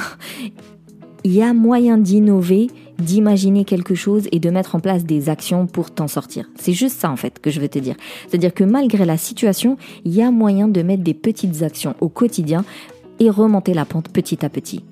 il 1.24 1.32
y 1.32 1.42
a 1.42 1.52
moyen 1.52 1.98
d'innover, 1.98 2.68
d'imaginer 2.98 3.64
quelque 3.64 3.94
chose 3.94 4.28
et 4.32 4.38
de 4.38 4.50
mettre 4.50 4.74
en 4.74 4.80
place 4.80 5.04
des 5.04 5.28
actions 5.28 5.66
pour 5.66 5.90
t'en 5.90 6.08
sortir. 6.08 6.50
C'est 6.56 6.72
juste 6.72 6.98
ça 6.98 7.10
en 7.10 7.16
fait 7.16 7.38
que 7.40 7.50
je 7.50 7.60
veux 7.60 7.68
te 7.68 7.78
dire. 7.78 7.96
C'est-à-dire 8.28 8.54
que 8.54 8.64
malgré 8.64 9.04
la 9.04 9.16
situation, 9.16 9.76
il 10.04 10.14
y 10.14 10.22
a 10.22 10.30
moyen 10.30 10.68
de 10.68 10.82
mettre 10.82 11.02
des 11.02 11.14
petites 11.14 11.62
actions 11.62 11.94
au 12.00 12.08
quotidien 12.08 12.64
et 13.18 13.30
remonter 13.30 13.74
la 13.74 13.84
pente 13.84 14.08
petit 14.08 14.44
à 14.44 14.48
petit. 14.48 14.84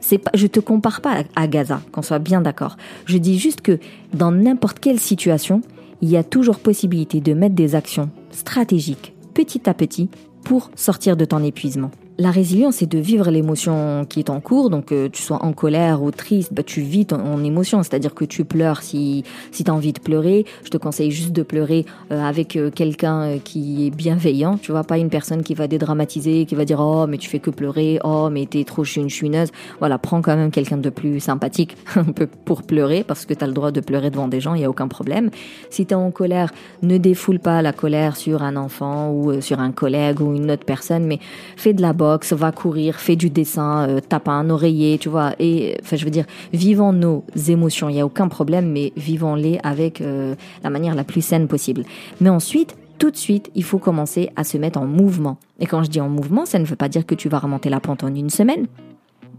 C'est 0.00 0.18
pas, 0.18 0.32
je 0.34 0.46
te 0.46 0.60
compare 0.60 1.00
pas 1.00 1.24
à 1.34 1.46
Gaza, 1.46 1.80
qu'on 1.92 2.02
soit 2.02 2.18
bien 2.18 2.40
d'accord. 2.40 2.76
Je 3.06 3.16
dis 3.16 3.38
juste 3.38 3.62
que 3.62 3.78
dans 4.12 4.32
n'importe 4.32 4.78
quelle 4.80 5.00
situation, 5.00 5.62
il 6.02 6.10
y 6.10 6.16
a 6.16 6.24
toujours 6.24 6.58
possibilité 6.58 7.20
de 7.20 7.32
mettre 7.32 7.54
des 7.54 7.74
actions 7.74 8.10
stratégiques 8.30 9.14
petit 9.32 9.68
à 9.68 9.74
petit 9.74 10.10
pour 10.44 10.70
sortir 10.74 11.16
de 11.16 11.24
ton 11.24 11.42
épuisement. 11.42 11.90
La 12.16 12.30
résilience, 12.30 12.76
c'est 12.76 12.90
de 12.90 12.98
vivre 12.98 13.28
l'émotion 13.30 14.06
qui 14.08 14.20
est 14.20 14.30
en 14.30 14.40
cours. 14.40 14.70
Donc, 14.70 14.86
que 14.86 15.08
tu 15.08 15.20
sois 15.20 15.44
en 15.44 15.52
colère 15.52 16.02
ou 16.02 16.10
triste, 16.12 16.52
bah, 16.52 16.62
tu 16.62 16.80
vis 16.80 17.06
ton 17.06 17.42
émotion. 17.42 17.82
C'est-à-dire 17.82 18.14
que 18.14 18.24
tu 18.24 18.44
pleures 18.44 18.82
si, 18.82 19.24
si 19.50 19.64
tu 19.64 19.70
as 19.70 19.74
envie 19.74 19.92
de 19.92 19.98
pleurer. 19.98 20.44
Je 20.64 20.70
te 20.70 20.76
conseille 20.76 21.10
juste 21.10 21.32
de 21.32 21.42
pleurer 21.42 21.84
euh, 22.12 22.22
avec 22.22 22.56
euh, 22.56 22.70
quelqu'un 22.70 23.22
euh, 23.22 23.38
qui 23.42 23.86
est 23.86 23.90
bienveillant. 23.90 24.58
Tu 24.58 24.70
vois, 24.70 24.84
pas 24.84 24.98
une 24.98 25.10
personne 25.10 25.42
qui 25.42 25.54
va 25.54 25.66
dédramatiser, 25.66 26.46
qui 26.46 26.54
va 26.54 26.64
dire 26.64 26.78
Oh, 26.80 27.06
mais 27.08 27.18
tu 27.18 27.28
fais 27.28 27.40
que 27.40 27.50
pleurer. 27.50 27.98
Oh, 28.04 28.28
mais 28.30 28.46
t'es 28.46 28.62
trop 28.62 28.84
chune 28.84 29.10
chouineuse. 29.10 29.48
Voilà, 29.80 29.98
prends 29.98 30.22
quand 30.22 30.36
même 30.36 30.52
quelqu'un 30.52 30.76
de 30.76 30.90
plus 30.90 31.18
sympathique 31.18 31.76
pour 32.44 32.62
pleurer 32.62 33.02
parce 33.02 33.26
que 33.26 33.34
tu 33.34 33.42
as 33.42 33.48
le 33.48 33.54
droit 33.54 33.72
de 33.72 33.80
pleurer 33.80 34.10
devant 34.10 34.28
des 34.28 34.40
gens, 34.40 34.54
il 34.54 34.58
n'y 34.58 34.64
a 34.64 34.70
aucun 34.70 34.88
problème. 34.88 35.30
Si 35.70 35.84
tu 35.84 35.94
en 35.94 36.10
colère, 36.12 36.52
ne 36.82 36.96
défoule 36.96 37.40
pas 37.40 37.60
la 37.60 37.72
colère 37.72 38.16
sur 38.16 38.42
un 38.42 38.56
enfant 38.56 39.10
ou 39.10 39.40
sur 39.40 39.58
un 39.58 39.72
collègue 39.72 40.20
ou 40.20 40.34
une 40.34 40.50
autre 40.50 40.64
personne, 40.64 41.04
mais 41.06 41.18
fais 41.56 41.72
de 41.72 41.82
la 41.82 41.92
va 42.32 42.52
courir, 42.52 42.96
fais 42.96 43.16
du 43.16 43.30
dessin, 43.30 43.88
euh, 43.88 44.00
tape 44.00 44.28
un 44.28 44.50
oreiller, 44.50 44.98
tu 44.98 45.08
vois. 45.08 45.32
Et 45.38 45.76
enfin, 45.82 45.96
je 45.96 46.04
veux 46.04 46.10
dire, 46.10 46.26
vivons 46.52 46.92
nos 46.92 47.24
émotions, 47.48 47.88
il 47.88 47.96
y 47.96 48.00
a 48.00 48.06
aucun 48.06 48.28
problème, 48.28 48.70
mais 48.70 48.92
vivons-les 48.96 49.58
avec 49.62 50.00
euh, 50.00 50.34
la 50.62 50.70
manière 50.70 50.94
la 50.94 51.04
plus 51.04 51.22
saine 51.22 51.48
possible. 51.48 51.84
Mais 52.20 52.30
ensuite, 52.30 52.76
tout 52.98 53.10
de 53.10 53.16
suite, 53.16 53.50
il 53.54 53.64
faut 53.64 53.78
commencer 53.78 54.30
à 54.36 54.44
se 54.44 54.56
mettre 54.56 54.78
en 54.78 54.86
mouvement. 54.86 55.38
Et 55.60 55.66
quand 55.66 55.82
je 55.82 55.90
dis 55.90 56.00
en 56.00 56.08
mouvement, 56.08 56.46
ça 56.46 56.58
ne 56.58 56.64
veut 56.64 56.76
pas 56.76 56.88
dire 56.88 57.06
que 57.06 57.14
tu 57.14 57.28
vas 57.28 57.38
remonter 57.38 57.68
la 57.68 57.80
pente 57.80 58.04
en 58.04 58.14
une 58.14 58.30
semaine. 58.30 58.66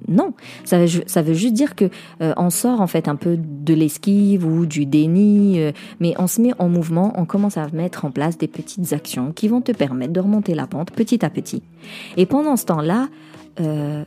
Non, 0.07 0.33
ça 0.63 0.77
veut, 0.77 1.33
juste 1.33 1.53
dire 1.53 1.75
que 1.75 1.85
euh, 2.21 2.33
on 2.37 2.49
sort 2.49 2.81
en 2.81 2.87
fait 2.87 3.07
un 3.07 3.15
peu 3.15 3.37
de 3.37 3.73
l'esquive 3.73 4.45
ou 4.45 4.65
du 4.65 4.85
déni, 4.85 5.59
euh, 5.59 5.71
mais 5.99 6.13
on 6.17 6.27
se 6.27 6.41
met 6.41 6.51
en 6.59 6.69
mouvement, 6.69 7.13
on 7.15 7.25
commence 7.25 7.57
à 7.57 7.67
mettre 7.69 8.05
en 8.05 8.11
place 8.11 8.37
des 8.37 8.47
petites 8.47 8.93
actions 8.93 9.31
qui 9.31 9.47
vont 9.47 9.61
te 9.61 9.71
permettre 9.71 10.13
de 10.13 10.19
remonter 10.19 10.53
la 10.53 10.67
pente 10.67 10.91
petit 10.91 11.25
à 11.25 11.29
petit. 11.29 11.63
Et 12.17 12.25
pendant 12.25 12.55
ce 12.55 12.65
temps-là, 12.65 13.09
euh, 13.59 14.03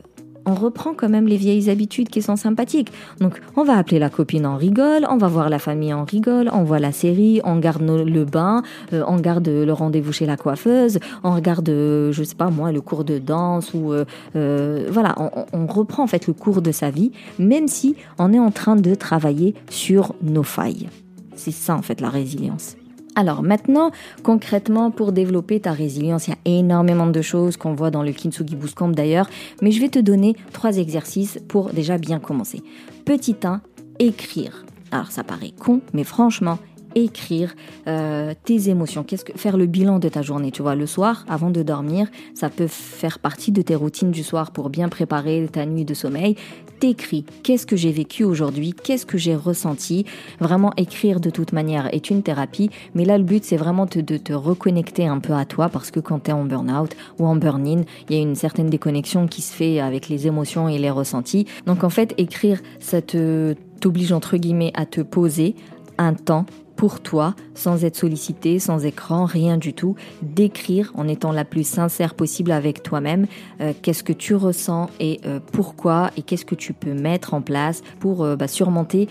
on 0.49 0.55
reprend 0.55 0.93
quand 0.93 1.09
même 1.09 1.27
les 1.27 1.37
vieilles 1.37 1.69
habitudes 1.69 2.09
qui 2.09 2.21
sont 2.21 2.35
sympathiques. 2.35 2.91
Donc, 3.19 3.39
on 3.55 3.63
va 3.63 3.77
appeler 3.77 3.99
la 3.99 4.09
copine, 4.09 4.45
en 4.45 4.57
rigole, 4.57 5.05
on 5.09 5.17
va 5.17 5.27
voir 5.27 5.49
la 5.49 5.59
famille, 5.59 5.93
en 5.93 6.03
rigole, 6.03 6.49
on 6.51 6.63
voit 6.63 6.79
la 6.79 6.91
série, 6.91 7.39
on 7.43 7.57
garde 7.57 7.83
le 7.83 8.25
bain, 8.25 8.63
euh, 8.93 9.03
on 9.07 9.17
garde 9.17 9.47
le 9.47 9.71
rendez-vous 9.71 10.11
chez 10.11 10.25
la 10.25 10.37
coiffeuse, 10.37 10.99
on 11.23 11.33
regarde, 11.33 11.69
euh, 11.69 12.11
je 12.11 12.23
sais 12.23 12.35
pas 12.35 12.49
moi, 12.49 12.71
le 12.71 12.81
cours 12.81 13.03
de 13.03 13.19
danse 13.19 13.73
ou 13.73 13.93
euh, 13.93 14.87
voilà, 14.89 15.15
on, 15.17 15.45
on 15.53 15.67
reprend 15.67 16.03
en 16.03 16.07
fait 16.07 16.27
le 16.27 16.33
cours 16.33 16.61
de 16.61 16.71
sa 16.71 16.89
vie, 16.89 17.11
même 17.37 17.67
si 17.67 17.95
on 18.17 18.33
est 18.33 18.39
en 18.39 18.51
train 18.51 18.75
de 18.75 18.95
travailler 18.95 19.53
sur 19.69 20.15
nos 20.21 20.43
failles. 20.43 20.89
C'est 21.35 21.51
ça 21.51 21.75
en 21.75 21.81
fait 21.81 22.01
la 22.01 22.09
résilience. 22.09 22.75
Alors 23.19 23.43
maintenant, 23.43 23.91
concrètement, 24.23 24.91
pour 24.91 25.11
développer 25.11 25.59
ta 25.59 25.73
résilience, 25.73 26.29
il 26.29 26.31
y 26.31 26.33
a 26.33 26.57
énormément 26.57 27.07
de 27.07 27.21
choses 27.21 27.57
qu'on 27.57 27.73
voit 27.73 27.91
dans 27.91 28.01
le 28.01 28.13
Kintsugi 28.13 28.55
Boost 28.55 28.75
Camp 28.75 28.87
d'ailleurs, 28.87 29.29
mais 29.61 29.71
je 29.71 29.81
vais 29.81 29.89
te 29.89 29.99
donner 29.99 30.37
trois 30.53 30.77
exercices 30.77 31.37
pour 31.49 31.71
déjà 31.71 31.97
bien 31.97 32.19
commencer. 32.19 32.63
Petit 33.03 33.35
1, 33.43 33.59
écrire. 33.99 34.63
Alors 34.91 35.11
ça 35.11 35.25
paraît 35.25 35.51
con, 35.51 35.81
mais 35.91 36.05
franchement, 36.05 36.59
écrire 36.95 37.55
euh, 37.87 38.33
tes 38.43 38.69
émotions, 38.69 39.03
qu'est-ce 39.03 39.25
que 39.25 39.37
faire 39.37 39.57
le 39.57 39.65
bilan 39.65 39.99
de 39.99 40.09
ta 40.09 40.21
journée, 40.21 40.51
tu 40.51 40.61
vois, 40.61 40.75
le 40.75 40.85
soir 40.85 41.25
avant 41.27 41.49
de 41.49 41.63
dormir, 41.63 42.07
ça 42.33 42.49
peut 42.49 42.67
faire 42.67 43.19
partie 43.19 43.51
de 43.51 43.61
tes 43.61 43.75
routines 43.75 44.11
du 44.11 44.23
soir 44.23 44.51
pour 44.51 44.69
bien 44.69 44.89
préparer 44.89 45.47
ta 45.51 45.65
nuit 45.65 45.85
de 45.85 45.93
sommeil. 45.93 46.35
T'écris, 46.79 47.25
qu'est-ce 47.43 47.67
que 47.67 47.75
j'ai 47.75 47.91
vécu 47.91 48.23
aujourd'hui, 48.23 48.73
qu'est-ce 48.73 49.05
que 49.05 49.17
j'ai 49.17 49.35
ressenti? 49.35 50.05
Vraiment 50.39 50.71
écrire 50.77 51.19
de 51.19 51.29
toute 51.29 51.51
manière 51.51 51.93
est 51.93 52.09
une 52.09 52.23
thérapie, 52.23 52.69
mais 52.95 53.03
là 53.03 53.17
le 53.17 53.25
but 53.25 53.43
c'est 53.43 53.57
vraiment 53.57 53.85
de 53.85 54.17
te 54.17 54.33
reconnecter 54.33 55.05
un 55.05 55.19
peu 55.19 55.33
à 55.33 55.45
toi 55.45 55.67
parce 55.67 55.91
que 55.91 55.99
quand 55.99 56.23
tu 56.23 56.31
es 56.31 56.33
en 56.33 56.45
burn-out 56.45 56.95
ou 57.19 57.27
en 57.27 57.35
burn-in, 57.35 57.83
il 58.09 58.15
y 58.15 58.19
a 58.19 58.21
une 58.21 58.35
certaine 58.35 58.69
déconnexion 58.69 59.27
qui 59.27 59.41
se 59.41 59.53
fait 59.53 59.79
avec 59.79 60.07
les 60.07 60.27
émotions 60.27 60.69
et 60.69 60.77
les 60.77 60.89
ressentis. 60.89 61.45
Donc 61.65 61.83
en 61.83 61.89
fait, 61.89 62.13
écrire 62.17 62.61
ça 62.79 63.01
te 63.01 63.55
t'oblige 63.79 64.11
entre 64.11 64.37
guillemets 64.37 64.71
à 64.75 64.85
te 64.85 65.01
poser 65.01 65.55
un 65.97 66.13
temps 66.13 66.45
pour 66.79 67.01
toi, 67.01 67.35
sans 67.55 67.83
être 67.83 67.97
sollicité, 67.97 68.57
sans 68.57 68.85
écran, 68.85 69.25
rien 69.25 69.57
du 69.57 69.73
tout, 69.73 69.97
d'écrire 70.21 70.93
en 70.95 71.09
étant 71.09 71.33
la 71.33 71.43
plus 71.43 71.67
sincère 71.67 72.13
possible 72.13 72.53
avec 72.53 72.83
toi-même, 72.83 73.27
euh, 73.59 73.73
qu'est-ce 73.81 74.01
que 74.01 74.13
tu 74.13 74.33
ressens 74.33 74.89
et 75.01 75.19
euh, 75.25 75.41
pourquoi 75.51 76.09
et 76.15 76.21
qu'est-ce 76.21 76.45
que 76.45 76.55
tu 76.55 76.71
peux 76.71 76.93
mettre 76.93 77.33
en 77.33 77.41
place 77.41 77.81
pour 77.99 78.23
euh, 78.23 78.37
bah, 78.37 78.47
surmonter 78.47 79.09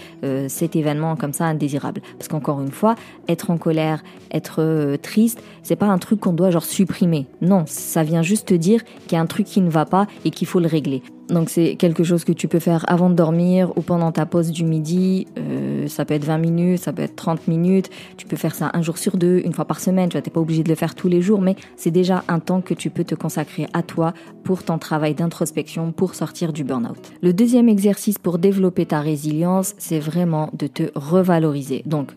cet 0.49 0.77
événement 0.77 1.15
comme 1.17 1.35
ça 1.35 1.45
indésirable. 1.45 2.01
Parce 2.17 2.29
qu'encore 2.29 2.63
une 2.63 2.73
fois, 2.73 2.95
être 3.29 3.51
en 3.51 3.59
colère, 3.59 4.03
être 4.33 4.97
triste, 5.03 5.43
c'est 5.63 5.77
pas 5.77 5.87
un 5.87 5.99
truc 5.99 6.21
qu'on 6.21 6.33
doit 6.33 6.51
genre 6.51 6.65
supprimer. 6.65 7.27
Non, 7.43 7.65
ça 7.67 8.03
vient 8.03 8.23
juste 8.23 8.49
te 8.49 8.55
dire 8.55 8.83
qu'il 9.07 9.13
y 9.13 9.17
a 9.17 9.21
un 9.21 9.27
truc 9.27 9.47
qui 9.47 9.61
ne 9.61 9.69
va 9.69 9.85
pas 9.85 10.07
et 10.25 10.31
qu'il 10.31 10.47
faut 10.47 10.61
le 10.61 10.69
régler. 10.69 11.03
Donc 11.29 11.51
c'est 11.51 11.77
quelque 11.77 12.05
chose 12.05 12.25
que 12.25 12.33
tu 12.33 12.49
peux 12.49 12.59
faire 12.59 12.85
avant 12.89 13.11
de 13.11 13.15
dormir 13.15 13.73
ou 13.77 13.83
pendant 13.83 14.13
ta 14.13 14.25
pause 14.25 14.51
du 14.51 14.65
midi. 14.65 15.27
Euh, 15.39 15.87
ça 15.87 16.05
peut 16.05 16.15
être 16.15 16.25
20 16.25 16.39
minutes, 16.39 16.81
ça 16.81 16.93
peut 16.93 17.03
être 17.03 17.17
30 17.17 17.49
minutes. 17.49 17.91
Tu 18.17 18.27
peux 18.27 18.37
faire 18.37 18.55
ça 18.55 18.71
un 18.73 18.83
jour 18.83 18.97
sur 18.97 19.17
deux, 19.17 19.43
une 19.45 19.53
fois 19.53 19.67
par 19.67 19.81
semaine. 19.81 20.09
Tu 20.09 20.17
n'es 20.17 20.23
pas 20.23 20.41
obligé 20.41 20.63
de 20.63 20.69
le 20.69 20.75
faire 20.75 20.95
tous 20.95 21.09
les 21.09 21.21
jours, 21.21 21.41
mais 21.41 21.57
c'est 21.77 21.91
déjà 21.91 22.25
un 22.29 22.41
temps 22.41 22.61
que 22.63 22.75
tu 22.75 22.89
peux 22.89 23.05
te 23.05 23.15
consacrer 23.15 23.67
à 23.75 23.83
toi 23.83 24.15
pour 24.43 24.63
ton 24.63 24.79
travail 24.79 25.15
d'introspection 25.15 25.93
pour 25.93 26.15
sortir 26.15 26.53
du 26.53 26.65
burn-out. 26.65 27.13
Le 27.23 27.33
deuxième 27.33 27.69
exercice 27.69 28.19
pour 28.19 28.39
développer 28.39 28.87
ta 28.87 29.01
résilience, 29.01 29.75
c'est 29.79 30.01
vraiment 30.01 30.51
de 30.55 30.67
te 30.67 30.85
revaloriser. 30.95 31.83
Donc 31.85 32.13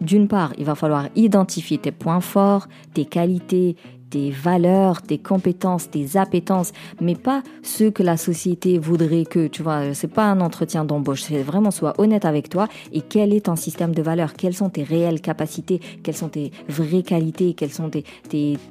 d'une 0.00 0.28
part, 0.28 0.52
il 0.58 0.64
va 0.64 0.74
falloir 0.74 1.08
identifier 1.16 1.78
tes 1.78 1.92
points 1.92 2.20
forts, 2.20 2.68
tes 2.94 3.04
qualités, 3.04 3.76
tes 4.10 4.30
valeurs, 4.30 5.02
tes 5.02 5.18
compétences, 5.18 5.90
tes 5.90 6.16
appétences, 6.16 6.72
mais 7.00 7.14
pas 7.14 7.42
ce 7.62 7.84
que 7.84 8.02
la 8.02 8.16
société 8.16 8.78
voudrait 8.78 9.24
que, 9.24 9.46
tu 9.46 9.62
vois, 9.62 9.94
c'est 9.94 10.12
pas 10.12 10.26
un 10.26 10.40
entretien 10.40 10.84
d'embauche, 10.84 11.22
c'est 11.22 11.42
vraiment 11.42 11.70
sois 11.70 11.94
honnête 11.98 12.24
avec 12.24 12.48
toi 12.48 12.68
et 12.92 13.00
quel 13.00 13.32
est 13.32 13.46
ton 13.46 13.56
système 13.56 13.94
de 13.94 14.02
valeurs, 14.02 14.34
quelles 14.34 14.54
sont 14.54 14.70
tes 14.70 14.82
réelles 14.82 15.20
capacités, 15.20 15.80
quelles 16.02 16.16
sont 16.16 16.28
tes 16.28 16.52
vraies 16.68 17.02
qualités, 17.02 17.54
quelles 17.54 17.72
sont 17.72 17.90
tes 17.90 18.04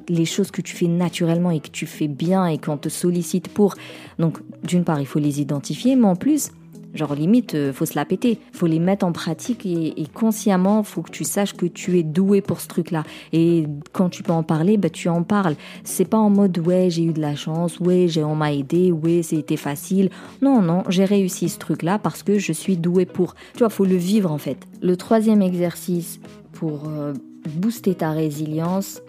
les 0.08 0.24
choses 0.24 0.50
que 0.50 0.62
tu 0.62 0.74
fais 0.74 0.86
naturellement 0.86 1.50
et 1.50 1.60
que 1.60 1.68
tu 1.68 1.86
fais 1.86 2.08
bien 2.08 2.46
et 2.46 2.58
qu'on 2.58 2.76
te 2.76 2.88
sollicite 2.88 3.48
pour? 3.48 3.74
Donc, 4.18 4.38
d'une 4.64 4.84
part, 4.84 5.00
il 5.00 5.06
faut 5.06 5.18
les 5.18 5.40
identifier, 5.40 5.96
mais 5.96 6.06
en 6.06 6.16
plus, 6.16 6.50
Genre 6.96 7.14
limite, 7.14 7.54
euh, 7.54 7.72
faut 7.72 7.86
se 7.86 7.94
la 7.94 8.04
péter. 8.04 8.38
Faut 8.52 8.66
les 8.66 8.78
mettre 8.78 9.04
en 9.04 9.12
pratique 9.12 9.66
et, 9.66 10.00
et, 10.00 10.06
consciemment, 10.06 10.82
faut 10.82 11.02
que 11.02 11.10
tu 11.10 11.24
saches 11.24 11.54
que 11.54 11.66
tu 11.66 11.98
es 11.98 12.02
doué 12.02 12.40
pour 12.40 12.60
ce 12.60 12.68
truc-là. 12.68 13.04
Et 13.32 13.66
quand 13.92 14.08
tu 14.08 14.22
peux 14.22 14.32
en 14.32 14.42
parler, 14.42 14.76
bah, 14.76 14.90
tu 14.90 15.08
en 15.08 15.22
parles. 15.22 15.56
C'est 15.84 16.04
pas 16.04 16.18
en 16.18 16.30
mode 16.30 16.58
ouais, 16.58 16.88
j'ai 16.90 17.04
eu 17.04 17.12
de 17.12 17.20
la 17.20 17.36
chance, 17.36 17.78
ouais, 17.80 18.06
j'ai 18.08 18.24
on 18.24 18.34
m'a 18.34 18.52
aidé, 18.52 18.92
ouais, 18.92 19.22
c'était 19.22 19.56
facile. 19.56 20.10
Non, 20.42 20.62
non, 20.62 20.82
j'ai 20.88 21.04
réussi 21.04 21.48
ce 21.48 21.58
truc-là 21.58 21.98
parce 21.98 22.22
que 22.22 22.38
je 22.38 22.52
suis 22.52 22.76
doué 22.76 23.06
pour. 23.06 23.34
Tu 23.52 23.60
vois, 23.60 23.70
faut 23.70 23.84
le 23.84 23.96
vivre 23.96 24.30
en 24.32 24.38
fait. 24.38 24.58
Le 24.82 24.96
troisième 24.96 25.42
exercice 25.42 26.20
pour 26.52 26.88
euh, 26.88 27.12
booster 27.48 27.94
ta 27.94 28.10
résilience, 28.10 29.02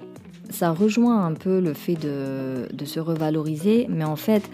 ça 0.49 0.71
rejoint 0.71 1.25
un 1.25 1.33
peu 1.33 1.59
le 1.59 1.73
fait 1.73 1.95
de, 1.95 2.67
de 2.73 2.85
se 2.85 2.99
revaloriser, 2.99 3.87
mais 3.89 4.03
en 4.03 4.15
fait, 4.15 4.49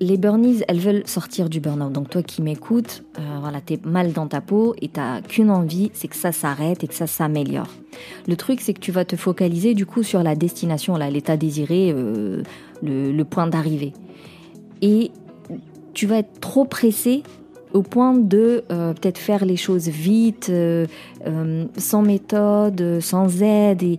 les 0.00 0.16
burnies, 0.16 0.62
elles 0.68 0.78
veulent 0.78 1.02
sortir 1.06 1.48
du 1.48 1.60
burn-out. 1.60 1.92
Donc 1.92 2.10
toi 2.10 2.22
qui 2.22 2.42
m'écoutes, 2.42 3.02
euh, 3.18 3.38
voilà, 3.40 3.60
t'es 3.60 3.78
mal 3.84 4.12
dans 4.12 4.26
ta 4.26 4.40
peau 4.40 4.74
et 4.80 4.88
t'as 4.88 5.20
qu'une 5.22 5.50
envie, 5.50 5.90
c'est 5.94 6.08
que 6.08 6.16
ça 6.16 6.32
s'arrête 6.32 6.84
et 6.84 6.88
que 6.88 6.94
ça 6.94 7.06
s'améliore. 7.06 7.68
Le 8.28 8.36
truc, 8.36 8.60
c'est 8.60 8.74
que 8.74 8.80
tu 8.80 8.92
vas 8.92 9.04
te 9.04 9.16
focaliser 9.16 9.74
du 9.74 9.86
coup 9.86 10.02
sur 10.02 10.22
la 10.22 10.34
destination, 10.34 10.96
l'état 10.96 11.36
désiré, 11.36 11.92
euh, 11.94 12.42
le, 12.82 13.22
point 13.24 13.46
d'arrivée. 13.46 13.92
Et 14.82 15.10
tu 15.94 16.06
vas 16.06 16.18
être 16.18 16.40
trop 16.40 16.64
pressé 16.64 17.22
au 17.72 17.82
point 17.82 18.14
de 18.14 18.64
euh, 18.70 18.92
peut-être 18.94 19.18
faire 19.18 19.44
les 19.44 19.56
choses 19.56 19.88
vite, 19.88 20.52
sans 21.78 22.02
méthode, 22.02 23.00
sans 23.00 23.42
aide. 23.42 23.82
Et, 23.82 23.98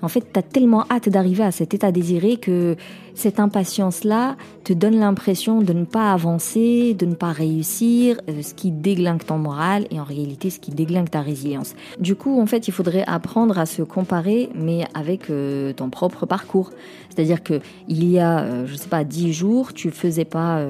en 0.00 0.08
fait, 0.08 0.24
tu 0.32 0.38
as 0.38 0.42
tellement 0.42 0.84
hâte 0.90 1.08
d'arriver 1.08 1.44
à 1.44 1.52
cet 1.52 1.74
état 1.74 1.92
désiré 1.92 2.36
que 2.36 2.76
cette 3.14 3.40
impatience-là 3.40 4.36
te 4.64 4.72
donne 4.72 4.96
l'impression 4.96 5.60
de 5.60 5.72
ne 5.72 5.84
pas 5.84 6.12
avancer, 6.12 6.94
de 6.94 7.06
ne 7.06 7.14
pas 7.14 7.32
réussir, 7.32 8.20
euh, 8.28 8.42
ce 8.42 8.54
qui 8.54 8.70
déglingue 8.70 9.24
ton 9.24 9.38
moral 9.38 9.86
et 9.90 10.00
en 10.00 10.04
réalité 10.04 10.50
ce 10.50 10.58
qui 10.58 10.70
déglingue 10.70 11.10
ta 11.10 11.20
résilience. 11.20 11.74
Du 11.98 12.14
coup, 12.14 12.40
en 12.40 12.46
fait, 12.46 12.68
il 12.68 12.72
faudrait 12.72 13.04
apprendre 13.06 13.58
à 13.58 13.66
se 13.66 13.82
comparer, 13.82 14.50
mais 14.54 14.84
avec 14.94 15.30
euh, 15.30 15.72
ton 15.72 15.90
propre 15.90 16.26
parcours. 16.26 16.70
C'est-à-dire 17.10 17.42
que 17.42 17.60
il 17.88 18.08
y 18.08 18.18
a, 18.18 18.40
euh, 18.40 18.66
je 18.66 18.74
sais 18.76 18.88
pas, 18.88 19.04
dix 19.04 19.32
jours, 19.32 19.72
tu 19.72 19.90
faisais 19.90 20.24
pas 20.24 20.64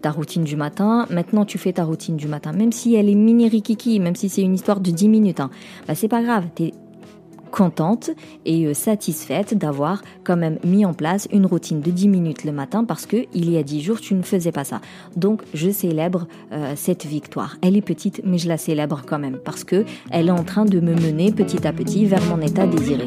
ta 0.00 0.10
routine 0.10 0.44
du 0.44 0.56
matin. 0.56 1.06
Maintenant, 1.10 1.44
tu 1.44 1.58
fais 1.58 1.72
ta 1.72 1.84
routine 1.84 2.16
du 2.16 2.28
matin, 2.28 2.52
même 2.52 2.72
si 2.72 2.94
elle 2.94 3.08
est 3.08 3.14
mini 3.14 3.48
rikiki, 3.48 4.00
même 4.00 4.16
si 4.16 4.28
c'est 4.28 4.42
une 4.42 4.54
histoire 4.54 4.80
de 4.80 4.90
10 4.90 5.08
minutes. 5.08 5.40
Hein. 5.40 5.50
Bah, 5.86 5.94
c'est 5.94 6.08
pas 6.08 6.22
grave. 6.22 6.44
Contente 7.54 8.10
et 8.44 8.66
euh, 8.66 8.74
satisfaite 8.74 9.56
d'avoir 9.56 10.02
quand 10.24 10.36
même 10.36 10.58
mis 10.64 10.84
en 10.84 10.92
place 10.92 11.28
une 11.32 11.46
routine 11.46 11.80
de 11.80 11.90
10 11.92 12.08
minutes 12.08 12.44
le 12.44 12.50
matin 12.50 12.84
parce 12.84 13.06
que 13.06 13.26
il 13.32 13.48
y 13.48 13.56
a 13.56 13.62
10 13.62 13.80
jours 13.80 14.00
tu 14.00 14.14
ne 14.14 14.22
faisais 14.22 14.50
pas 14.50 14.64
ça. 14.64 14.80
Donc 15.14 15.42
je 15.54 15.70
célèbre 15.70 16.26
euh, 16.52 16.72
cette 16.74 17.06
victoire. 17.06 17.56
Elle 17.62 17.76
est 17.76 17.82
petite 17.82 18.22
mais 18.24 18.38
je 18.38 18.48
la 18.48 18.56
célèbre 18.56 19.02
quand 19.06 19.20
même 19.20 19.38
parce 19.38 19.62
que 19.62 19.84
elle 20.10 20.28
est 20.28 20.32
en 20.32 20.42
train 20.42 20.64
de 20.64 20.80
me 20.80 20.94
mener 20.94 21.30
petit 21.30 21.64
à 21.64 21.72
petit 21.72 22.06
vers 22.06 22.24
mon 22.24 22.40
état 22.40 22.66
désiré. 22.66 23.04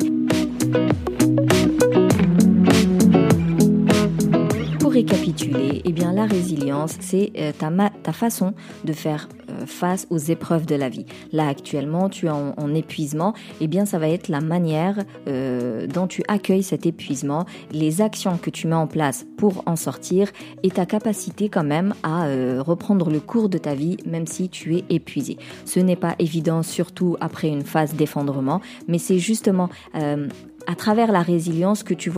récapituler, 4.98 5.84
eh 5.86 5.92
bien 5.92 6.12
la 6.12 6.26
résilience, 6.26 6.96
c'est 7.02 7.32
euh, 7.38 7.52
ta, 7.52 8.14
façon 8.14 8.56
de 8.84 8.94
faire 8.94 9.30
face 9.68 10.08
aux 10.10 10.18
épreuves 10.18 10.66
de 10.66 10.76
la 10.76 10.90
vie. 10.90 11.06
Là 11.32 11.48
actuellement, 11.48 12.10
tu 12.10 12.28
es 12.28 12.30
en, 12.30 12.74
épuisement, 12.74 13.34
eh 13.62 13.68
bien 13.68 13.86
ça 13.86 14.00
va 14.00 14.10
être 14.10 14.28
la 14.28 14.42
manière 14.42 15.04
euh, 15.28 15.88
dont 15.88 16.08
tu 16.08 16.24
accueilles 16.28 16.64
cet 16.64 16.86
épuisement, 16.86 17.46
les 17.72 18.02
actions 18.02 18.38
que 18.38 18.50
tu 18.50 18.68
mets 18.68 18.76
en 18.76 18.88
place 18.88 19.26
pour 19.38 19.64
en 19.66 19.76
sortir 19.76 20.32
et 20.64 20.72
ta 20.72 20.86
capacité 20.86 21.50
quand 21.50 21.64
même 21.64 21.94
à 22.04 22.26
euh, 22.26 22.62
reprendre 22.62 23.10
le 23.10 23.20
cours 23.20 23.50
de 23.50 23.58
ta 23.58 23.74
vie 23.74 23.98
même 24.06 24.28
si 24.28 24.50
tu 24.50 24.76
es 24.78 24.84
épuisé. 24.90 25.38
Ce 25.66 25.80
n'est 25.80 25.96
pas 25.96 26.16
évident 26.20 26.64
surtout 26.64 27.18
après 27.22 27.48
une 27.48 27.64
phase 27.64 27.94
d'effondrement, 27.94 28.62
mais 28.88 28.98
c'est 28.98 29.20
justement 29.20 29.70
à 29.94 30.76
travers 30.76 31.12
la 31.12 31.22
résilience 31.22 31.84
que 31.84 31.94
tu 31.94 32.10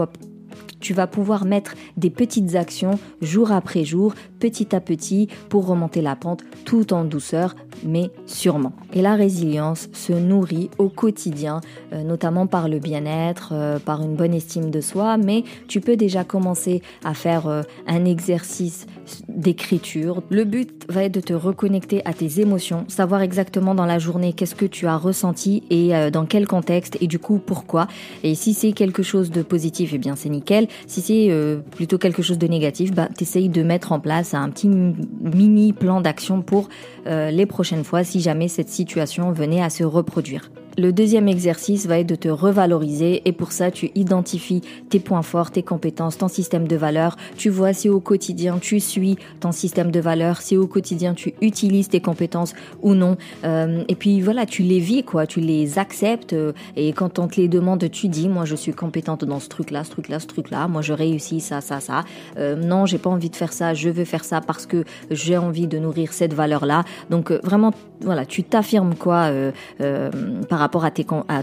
vas 0.94 1.08
pouvoir 1.08 1.46
mettre 1.46 1.76
des 1.98 2.10
petites 2.10 2.56
actions 2.56 3.00
jour 3.22 3.52
après 3.52 3.86
jour, 3.86 4.14
petit 4.40 4.76
à 4.76 4.80
petit, 4.80 5.28
pour 5.50 5.68
remonter 5.68 6.02
la 6.02 6.16
pente 6.16 6.44
tout 6.66 6.94
en 6.94 7.04
douceur, 7.04 7.56
mais 7.84 8.12
sûrement. 8.26 8.74
Et 8.94 9.02
la 9.02 9.16
résilience 9.16 9.90
se 9.94 10.14
nourrit 10.14 10.70
au 10.78 10.90
quotidien, 10.90 11.62
euh, 11.94 12.04
notamment 12.04 12.48
par 12.48 12.68
le 12.68 12.80
bien-être, 12.80 13.50
euh, 13.54 13.80
par 13.80 14.02
une 14.02 14.16
bonne 14.16 14.34
estime 14.34 14.70
de 14.70 14.82
soi, 14.82 15.18
mais 15.18 15.44
tu 15.68 15.82
peux 15.82 15.96
déjà 15.96 16.24
commencer 16.24 16.82
à 17.04 17.14
faire 17.14 17.48
euh, 17.48 17.62
un 17.88 18.06
exercice 18.06 18.88
d'écriture. 19.28 20.22
Le 20.30 20.44
but 20.44 20.86
va 20.90 21.04
être 21.04 21.14
de 21.14 21.22
te 21.22 21.34
reconnecter 21.34 22.02
à 22.06 22.14
tes 22.14 22.42
émotions, 22.42 22.86
savoir 22.88 23.22
exactement 23.22 23.76
dans 23.76 23.86
la 23.86 24.00
journée 24.00 24.34
qu'est-ce 24.34 24.56
que 24.56 24.66
tu 24.66 24.88
as 24.88 24.98
ressenti 24.98 25.64
et 25.70 25.92
dans 26.12 26.26
quel 26.26 26.48
contexte 26.48 26.98
et 27.02 27.08
du 27.08 27.18
coup 27.18 27.40
pourquoi. 27.44 27.88
Et 28.24 28.36
si 28.36 28.54
c'est 28.54 28.72
quelque 28.72 29.02
chose 29.02 29.32
de 29.32 29.42
positif, 29.42 29.92
eh 29.94 29.98
bien 29.98 30.16
c'est 30.16 30.30
nickel. 30.30 30.68
Si 30.86 31.02
c'est 31.02 31.32
plutôt 31.72 31.98
quelque 31.98 32.22
chose 32.22 32.38
de 32.38 32.48
négatif, 32.48 32.94
bah 32.94 33.08
de 33.10 33.64
mettre 33.64 33.92
en 33.92 34.00
place 34.00 34.29
un 34.38 34.50
petit 34.50 34.70
mini 34.70 35.74
plan 35.74 36.02
d'action 36.02 36.42
pour 36.42 36.70
les 37.06 37.46
prochaines 37.46 37.84
fois 37.84 38.04
si 38.04 38.22
jamais 38.22 38.48
cette 38.48 38.70
situation 38.70 39.32
venait 39.32 39.62
à 39.62 39.70
se 39.70 39.84
reproduire. 39.84 40.50
Le 40.80 40.94
deuxième 40.94 41.28
exercice 41.28 41.88
va 41.88 42.00
être 42.00 42.08
de 42.08 42.16
te 42.16 42.30
revaloriser 42.30 43.22
et 43.26 43.34
pour 43.34 43.52
ça 43.52 43.70
tu 43.70 43.92
identifies 43.96 44.62
tes 44.88 45.02
points 45.02 45.24
forts, 45.24 45.52
tes 45.52 45.62
compétences, 45.62 46.18
ton 46.18 46.30
système 46.30 46.70
de 46.70 46.78
valeurs. 46.78 47.18
Tu 47.36 47.50
vois 47.50 47.74
si 47.74 47.90
au 47.90 48.00
quotidien 48.00 48.60
tu 48.60 48.80
suis 48.80 49.18
ton 49.42 49.52
système 49.52 49.92
de 49.92 50.00
valeurs, 50.00 50.42
si 50.42 50.56
au 50.56 50.68
quotidien 50.68 51.16
tu 51.16 51.34
utilises 51.42 51.90
tes 51.90 52.00
compétences 52.00 52.54
ou 52.82 52.94
non. 52.94 53.18
Euh, 53.44 53.84
et 53.90 53.96
puis 53.96 54.22
voilà, 54.22 54.46
tu 54.46 54.64
les 54.64 54.80
vis 54.80 55.04
quoi, 55.04 55.28
tu 55.28 55.42
les 55.42 55.80
acceptes 55.80 56.32
euh, 56.32 56.54
et 56.78 56.94
quand 56.94 57.20
on 57.20 57.28
te 57.28 57.42
les 57.42 57.50
demande, 57.50 57.92
tu 57.92 58.08
dis 58.08 58.30
moi 58.30 58.46
je 58.46 58.56
suis 58.56 58.72
compétente 58.72 59.26
dans 59.26 59.42
ce 59.42 59.50
truc 59.50 59.72
là, 59.72 59.84
ce 59.84 59.92
truc 59.92 60.08
là, 60.08 60.22
ce 60.22 60.28
truc 60.28 60.50
là, 60.50 60.70
moi 60.70 60.82
je 60.82 60.94
réussis 60.94 61.42
ça, 61.42 61.60
ça, 61.60 61.82
ça. 61.82 62.06
Euh, 62.38 62.56
non, 62.56 62.86
j'ai 62.86 63.00
pas 63.00 63.10
envie 63.10 63.30
de 63.30 63.36
faire 63.36 63.52
ça, 63.52 63.74
je 63.74 63.90
veux 63.90 64.06
faire 64.06 64.24
ça 64.24 64.40
parce 64.40 64.66
que 64.66 64.86
j'ai 65.12 65.38
envie 65.38 65.68
de 65.68 65.78
nourrir 65.78 66.14
cette 66.14 66.34
valeur 66.34 66.66
là. 66.66 66.86
Donc 67.10 67.34
vraiment 67.44 67.74
voilà, 68.00 68.26
tu 68.26 68.46
t'affirmes 68.46 68.96
quoi 68.96 69.30
par 69.78 70.60
rapport 70.60 70.69
rapport 70.70 70.86
à 70.86 70.92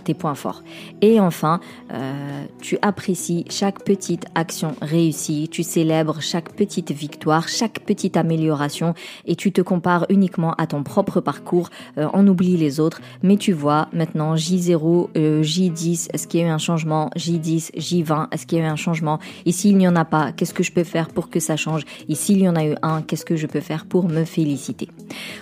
tes, 0.00 0.14
points 0.14 0.34
forts. 0.34 0.62
Et 1.02 1.18
enfin, 1.18 1.60
euh, 1.92 2.44
tu 2.60 2.78
apprécies 2.80 3.44
chaque 3.50 3.82
petite 3.82 4.26
action 4.36 4.76
réussie, 4.80 5.48
tu 5.50 5.62
célèbres 5.62 6.20
chaque 6.20 6.52
petite 6.52 6.92
victoire, 6.92 7.48
chaque 7.48 7.80
petite 7.80 8.16
amélioration 8.16 8.94
et 9.26 9.34
tu 9.34 9.50
te 9.50 9.60
compares 9.60 10.06
uniquement 10.10 10.54
à 10.54 10.66
ton 10.66 10.84
propre 10.84 11.20
parcours, 11.20 11.70
euh, 11.98 12.08
on 12.12 12.26
oublie 12.28 12.56
les 12.56 12.78
autres, 12.78 13.00
mais 13.22 13.36
tu 13.36 13.52
vois 13.52 13.88
maintenant 13.92 14.36
J0, 14.36 15.08
euh, 15.16 15.42
J10, 15.42 16.08
est-ce 16.12 16.28
qu'il 16.28 16.40
y 16.40 16.42
a 16.44 16.46
eu 16.46 16.50
un 16.50 16.58
changement, 16.58 17.10
J10, 17.16 17.72
J20, 17.76 18.28
est-ce 18.30 18.46
qu'il 18.46 18.58
y 18.58 18.60
a 18.60 18.64
eu 18.64 18.68
un 18.68 18.76
changement? 18.76 19.18
Et 19.44 19.52
s'il 19.52 19.76
n'y 19.76 19.88
en 19.88 19.96
a 19.96 20.04
pas, 20.04 20.32
qu'est-ce 20.32 20.54
que 20.54 20.62
je 20.62 20.72
peux 20.72 20.84
faire 20.84 21.08
pour 21.08 21.30
que 21.30 21.40
ça 21.40 21.56
change? 21.56 21.82
Et 22.08 22.14
s'il 22.14 22.40
y 22.40 22.48
en 22.48 22.54
a 22.54 22.64
eu 22.64 22.74
un, 22.82 23.02
qu'est-ce 23.02 23.24
que 23.24 23.36
je 23.36 23.46
peux 23.46 23.60
faire 23.60 23.86
pour 23.86 24.08
me 24.08 24.24
féliciter? 24.24 24.88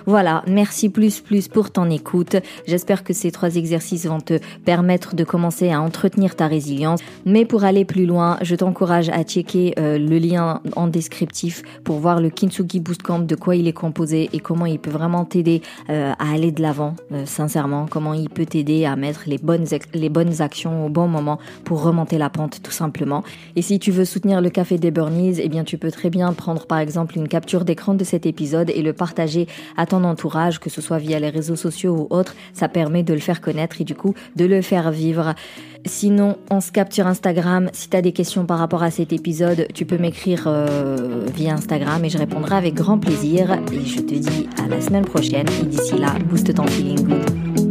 Voilà, 0.06 0.42
merci 0.46 0.88
plus 0.88 1.20
plus 1.20 1.48
pour 1.48 1.70
ton 1.70 1.90
écoute. 1.90 2.36
J'espère 2.66 3.04
que 3.04 3.12
ces 3.12 3.30
trois 3.30 3.56
exercices 3.56 3.73
vont 4.08 4.20
te 4.20 4.38
permettre 4.64 5.14
de 5.14 5.24
commencer 5.24 5.70
à 5.70 5.80
entretenir 5.80 6.36
ta 6.36 6.46
résilience. 6.46 7.00
Mais 7.24 7.44
pour 7.44 7.64
aller 7.64 7.84
plus 7.84 8.06
loin, 8.06 8.38
je 8.42 8.54
t'encourage 8.54 9.08
à 9.08 9.22
checker 9.22 9.74
euh, 9.78 9.98
le 9.98 10.18
lien 10.18 10.60
en 10.76 10.86
descriptif 10.86 11.62
pour 11.84 11.98
voir 11.98 12.20
le 12.20 12.30
Kintsugi 12.30 12.80
Boost 12.80 13.02
Camp, 13.02 13.20
de 13.20 13.34
quoi 13.34 13.56
il 13.56 13.68
est 13.68 13.72
composé 13.72 14.30
et 14.32 14.40
comment 14.40 14.66
il 14.66 14.78
peut 14.78 14.90
vraiment 14.90 15.24
t'aider 15.24 15.62
euh, 15.90 16.12
à 16.18 16.32
aller 16.32 16.52
de 16.52 16.62
l'avant, 16.62 16.94
euh, 17.12 17.26
sincèrement, 17.26 17.86
comment 17.88 18.14
il 18.14 18.30
peut 18.30 18.46
t'aider 18.46 18.84
à 18.84 18.96
mettre 18.96 19.22
les 19.26 19.38
bonnes, 19.38 19.66
les 19.92 20.08
bonnes 20.08 20.42
actions 20.42 20.86
au 20.86 20.88
bon 20.88 21.08
moment 21.08 21.38
pour 21.64 21.82
remonter 21.82 22.18
la 22.18 22.30
pente 22.30 22.60
tout 22.62 22.72
simplement. 22.72 23.22
Et 23.56 23.62
si 23.62 23.78
tu 23.78 23.90
veux 23.90 24.04
soutenir 24.04 24.40
le 24.40 24.50
Café 24.50 24.78
des 24.78 24.90
Burnies, 24.90 25.38
eh 25.40 25.48
bien 25.48 25.64
tu 25.64 25.78
peux 25.78 25.90
très 25.90 26.10
bien 26.10 26.32
prendre 26.32 26.66
par 26.66 26.78
exemple 26.78 27.16
une 27.16 27.28
capture 27.28 27.64
d'écran 27.64 27.94
de 27.94 28.04
cet 28.04 28.26
épisode 28.26 28.70
et 28.70 28.82
le 28.82 28.92
partager 28.92 29.46
à 29.76 29.86
ton 29.86 30.04
entourage, 30.04 30.60
que 30.60 30.70
ce 30.70 30.80
soit 30.80 30.98
via 30.98 31.18
les 31.18 31.30
réseaux 31.30 31.56
sociaux 31.56 32.08
ou 32.10 32.14
autres. 32.14 32.34
Ça 32.52 32.68
permet 32.68 33.02
de 33.02 33.14
le 33.14 33.20
faire 33.20 33.40
et 33.54 33.84
du 33.84 33.94
coup 33.94 34.14
de 34.36 34.44
le 34.44 34.62
faire 34.62 34.90
vivre. 34.90 35.34
Sinon, 35.86 36.38
on 36.50 36.60
se 36.60 36.72
capte 36.72 36.94
sur 36.94 37.06
Instagram. 37.06 37.68
Si 37.72 37.90
tu 37.90 37.96
as 37.96 38.02
des 38.02 38.12
questions 38.12 38.46
par 38.46 38.58
rapport 38.58 38.82
à 38.82 38.90
cet 38.90 39.12
épisode, 39.12 39.66
tu 39.74 39.84
peux 39.84 39.98
m'écrire 39.98 40.44
euh, 40.46 41.26
via 41.34 41.52
Instagram 41.54 42.04
et 42.04 42.08
je 42.08 42.16
répondrai 42.16 42.56
avec 42.56 42.74
grand 42.74 42.98
plaisir. 42.98 43.52
Et 43.72 43.84
je 43.84 44.00
te 44.00 44.14
dis 44.14 44.48
à 44.64 44.68
la 44.68 44.80
semaine 44.80 45.04
prochaine. 45.04 45.46
Et 45.60 45.66
d'ici 45.66 45.98
là, 45.98 46.14
booste 46.28 46.54
ton 46.54 46.66
feeling 46.66 47.02
good. 47.02 47.63